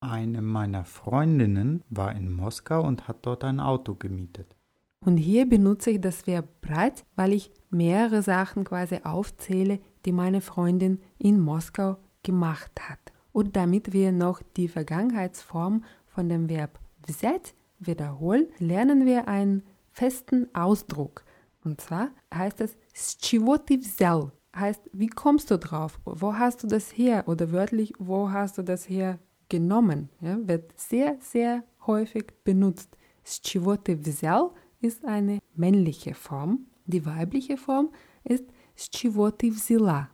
Eine 0.00 0.42
meiner 0.42 0.84
Freundinnen 0.84 1.82
war 1.88 2.12
in 2.12 2.30
Moskau 2.30 2.82
und 2.86 3.08
hat 3.08 3.24
dort 3.26 3.44
ein 3.44 3.60
Auto 3.60 3.94
gemietet. 3.94 4.54
Und 5.00 5.16
hier 5.16 5.48
benutze 5.48 5.90
ich 5.90 6.00
das 6.00 6.26
Verb 6.26 6.46
breit, 6.60 7.04
weil 7.16 7.32
ich 7.32 7.50
mehrere 7.70 8.22
Sachen 8.22 8.64
quasi 8.64 9.00
aufzähle, 9.04 9.80
die 10.04 10.12
meine 10.12 10.40
Freundin 10.40 11.00
in 11.18 11.40
Moskau 11.40 11.96
gemacht 12.22 12.72
hat. 12.88 12.98
Und 13.32 13.56
damit 13.56 13.92
wir 13.92 14.12
noch 14.12 14.42
die 14.56 14.68
Vergangenheitsform 14.68 15.84
von 16.06 16.28
dem 16.28 16.48
Verb 16.48 16.78
взять 17.06 17.54
wiederholen, 17.78 18.46
lernen 18.58 19.06
wir 19.06 19.28
einen 19.28 19.62
festen 19.90 20.48
Ausdruck. 20.54 21.24
Und 21.64 21.80
zwar 21.80 22.10
heißt 22.32 22.60
es 22.60 22.76
с 22.94 23.16
чего 23.16 23.58
ты 23.58 23.78
взял? 23.78 24.32
Heißt, 24.54 24.82
wie 24.92 25.08
kommst 25.08 25.50
du 25.50 25.58
drauf? 25.58 26.00
Wo 26.04 26.34
hast 26.34 26.62
du 26.62 26.66
das 26.66 26.96
her? 26.96 27.28
Oder 27.28 27.52
wörtlich, 27.52 27.92
wo 27.98 28.30
hast 28.30 28.56
du 28.56 28.62
das 28.62 28.88
her 28.88 29.18
genommen? 29.48 30.08
Ja, 30.20 30.38
wird 30.46 30.78
sehr, 30.78 31.18
sehr 31.20 31.64
häufig 31.86 32.32
benutzt. 32.44 32.96
С 33.24 33.40
чего 33.40 33.76
ты 33.76 33.96
взял 33.96 34.54
ist 34.80 35.04
eine 35.04 35.40
männliche 35.54 36.14
Form. 36.14 36.66
Die 36.86 37.04
weibliche 37.04 37.56
Form 37.56 37.90
ist 38.24 38.44
с 38.76 38.88
чего 38.88 39.30
ты 39.30 39.50
взяла? 39.50 40.08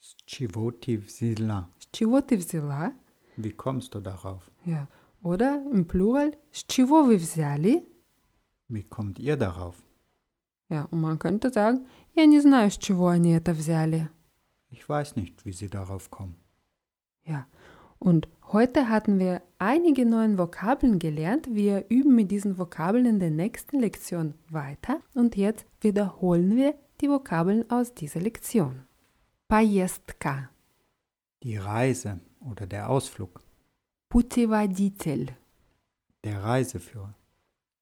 С 0.00 0.16
чего 0.26 0.70
ты 0.70 0.98
взяла? 0.98 1.68
С 1.78 1.88
чего 1.90 2.20
ты 2.20 2.36
взяла? 2.36 2.92
Wie 3.36 3.52
kommst 3.52 3.94
du 3.94 4.00
darauf? 4.00 4.50
Ja. 4.64 4.88
Oder 5.22 5.62
im 5.72 5.86
Plural, 5.86 6.36
с 6.52 6.64
чего 6.64 7.04
вы 7.04 7.16
взяли? 7.16 7.86
Wie 8.68 8.82
kommt 8.84 9.18
ihr 9.18 9.36
darauf? 9.36 9.76
Ja, 10.68 10.84
und 10.90 11.00
man 11.00 11.18
könnte 11.18 11.50
sagen, 11.50 11.86
я 12.14 12.26
не 12.26 12.40
знаю, 12.40 12.70
с 12.70 12.78
чего 12.78 13.08
они 13.08 13.32
это 13.32 13.52
взяли. 13.52 14.08
Ich 14.70 14.88
weiß 14.88 15.16
nicht, 15.16 15.44
wie 15.44 15.52
sie 15.52 15.68
darauf 15.68 16.10
kommen. 16.10 16.36
Ja, 17.24 17.46
und 17.98 18.28
heute 18.52 18.88
hatten 18.88 19.18
wir 19.18 19.42
einige 19.58 20.04
neue 20.06 20.36
Vokabeln 20.38 20.98
gelernt. 20.98 21.46
Wir 21.52 21.84
üben 21.88 22.14
mit 22.16 22.30
diesen 22.30 22.58
Vokabeln 22.58 23.06
in 23.06 23.20
der 23.20 23.30
nächsten 23.30 23.78
Lektion 23.78 24.34
weiter. 24.48 25.00
Und 25.14 25.36
jetzt 25.36 25.66
wiederholen 25.80 26.56
wir 26.56 26.74
die 27.00 27.08
Vokabeln 27.08 27.70
aus 27.70 27.94
dieser 27.94 28.20
Lektion. 28.20 28.86
Поездка, 29.48 30.48
Die 31.42 31.56
Reise 31.58 32.20
oder 32.40 32.66
der 32.66 32.88
Ausflug, 32.88 33.40
путеводитель, 34.08 35.36
der 36.24 36.42
Reiseführer, 36.42 37.14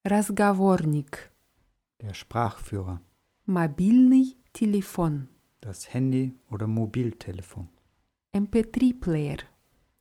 разговорник, 0.04 1.30
der 2.00 2.14
Sprachführer, 2.14 3.00
мобильный 3.46 4.36
телефон, 4.52 5.28
das 5.60 5.92
Handy 5.92 6.34
oder 6.50 6.66
Mobiltelefon, 6.66 7.68
MP3-Player, 8.32 9.38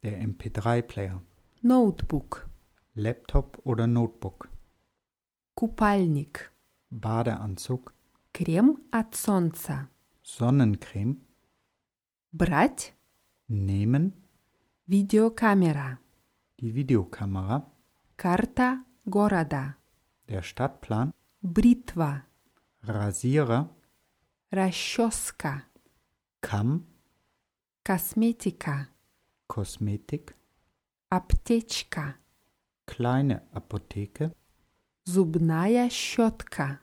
der 0.04 0.22
MP3-Player, 0.22 1.22
ноутбук, 1.62 2.50
Laptop 2.96 3.60
oder 3.64 3.88
Notebook, 3.88 4.50
купальник, 5.56 6.52
Badeanzug, 6.90 7.94
крем 8.34 8.82
от 8.92 9.16
солнца, 9.16 9.90
Sonnencreme, 10.24 11.18
брать, 12.32 12.94
nehmen, 13.48 14.14
видеокамера, 14.88 16.00
die 16.60 16.74
Videokamera, 16.74 17.66
карта 18.16 18.84
города, 19.06 19.76
der 20.28 20.42
Stadtplan, 20.42 21.14
Бритва, 21.45 22.23
Rasierer, 22.83 23.69
расческа, 24.51 25.65
Kamm, 26.41 26.85
косметика, 27.83 28.89
Kosmetik, 29.47 30.35
аптечка, 31.11 32.17
kleine 32.87 33.43
Apotheke, 33.53 34.33
зубная 35.05 35.91
щетка, 35.91 36.81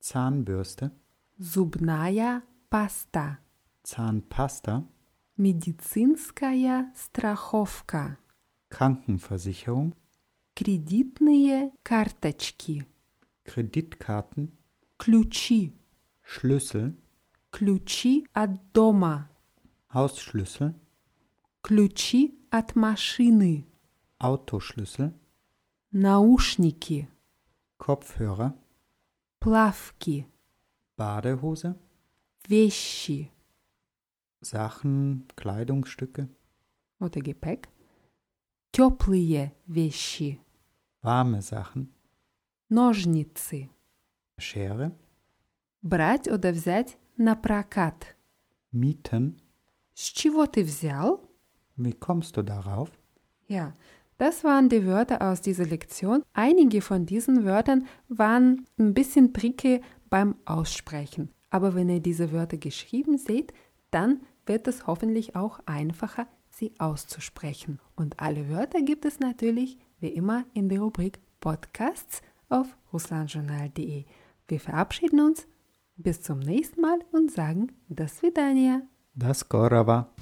Zahnbürste, 0.00 0.92
зубная 1.38 2.42
паста, 2.70 3.38
Zahnpasta, 3.84 4.82
медицинская 5.36 6.92
страховка, 6.96 8.16
Krankenversicherung, 8.70 9.94
кредитные 10.54 11.72
карточки, 11.82 12.86
Kreditkarten, 13.49 14.57
ключи, 14.97 15.73
Schlüssel, 16.23 16.93
ключи 17.51 18.25
от 18.33 18.71
дома, 18.73 19.29
Hausschlüssel, 19.93 20.73
ключи 21.61 22.37
от 22.49 22.75
машины, 22.75 23.65
Autoschlüssel, 24.19 25.13
наушники, 25.91 27.07
Kopfhörer, 27.77 28.53
плавки, 29.39 30.27
Badehose, 30.97 31.75
вещи 32.47 33.31
Sachen, 34.41 35.27
Kleidungsstücke, 35.35 36.29
oder 36.99 37.21
Gepäck, 37.21 37.69
теплые 38.71 39.53
вещи, 39.65 40.39
warme 41.01 41.41
Sachen, 41.41 41.93
ножницы, 42.69 43.69
Schere, 44.37 44.91
брать 45.81 46.27
oder 46.27 46.51
взять 46.51 46.97
на 47.17 47.35
прокат. 47.35 48.15
Mieten. 48.71 49.39
С 49.93 50.11
чего 50.11 50.45
ты 50.45 50.63
взял? 50.63 51.21
Wie 51.77 51.93
kommst 51.93 52.35
du 52.35 52.43
darauf? 52.43 52.89
Ja, 53.47 53.73
das 54.17 54.43
waren 54.43 54.69
die 54.69 54.85
Wörter 54.85 55.21
aus 55.21 55.41
dieser 55.41 55.65
Lektion. 55.65 56.23
Einige 56.33 56.81
von 56.81 57.05
diesen 57.05 57.45
Wörtern 57.45 57.87
waren 58.09 58.65
ein 58.77 58.93
bisschen 58.93 59.33
tricky 59.33 59.81
beim 60.09 60.35
Aussprechen. 60.45 61.29
Aber 61.49 61.75
wenn 61.75 61.89
ihr 61.89 62.01
diese 62.01 62.31
Wörter 62.31 62.57
geschrieben 62.57 63.17
seht, 63.17 63.53
dann 63.91 64.21
wird 64.45 64.67
es 64.67 64.87
hoffentlich 64.87 65.35
auch 65.35 65.59
einfacher, 65.65 66.27
sie 66.49 66.73
auszusprechen. 66.79 67.79
Und 67.95 68.19
alle 68.19 68.49
Wörter 68.49 68.81
gibt 68.81 69.05
es 69.05 69.19
natürlich 69.19 69.77
wie 69.99 70.09
immer 70.09 70.45
in 70.53 70.69
der 70.69 70.81
Rubrik 70.81 71.19
Podcasts 71.39 72.21
auf 72.50 72.76
russlandjournal.de. 72.92 74.04
Wir 74.48 74.60
verabschieden 74.60 75.20
uns 75.20 75.46
bis 75.96 76.22
zum 76.22 76.40
nächsten 76.40 76.80
Mal 76.80 76.98
und 77.12 77.30
sagen 77.30 77.72
das 77.88 78.22
Vidania. 78.22 78.82
Das 79.14 79.48
Gorava. 79.48 80.12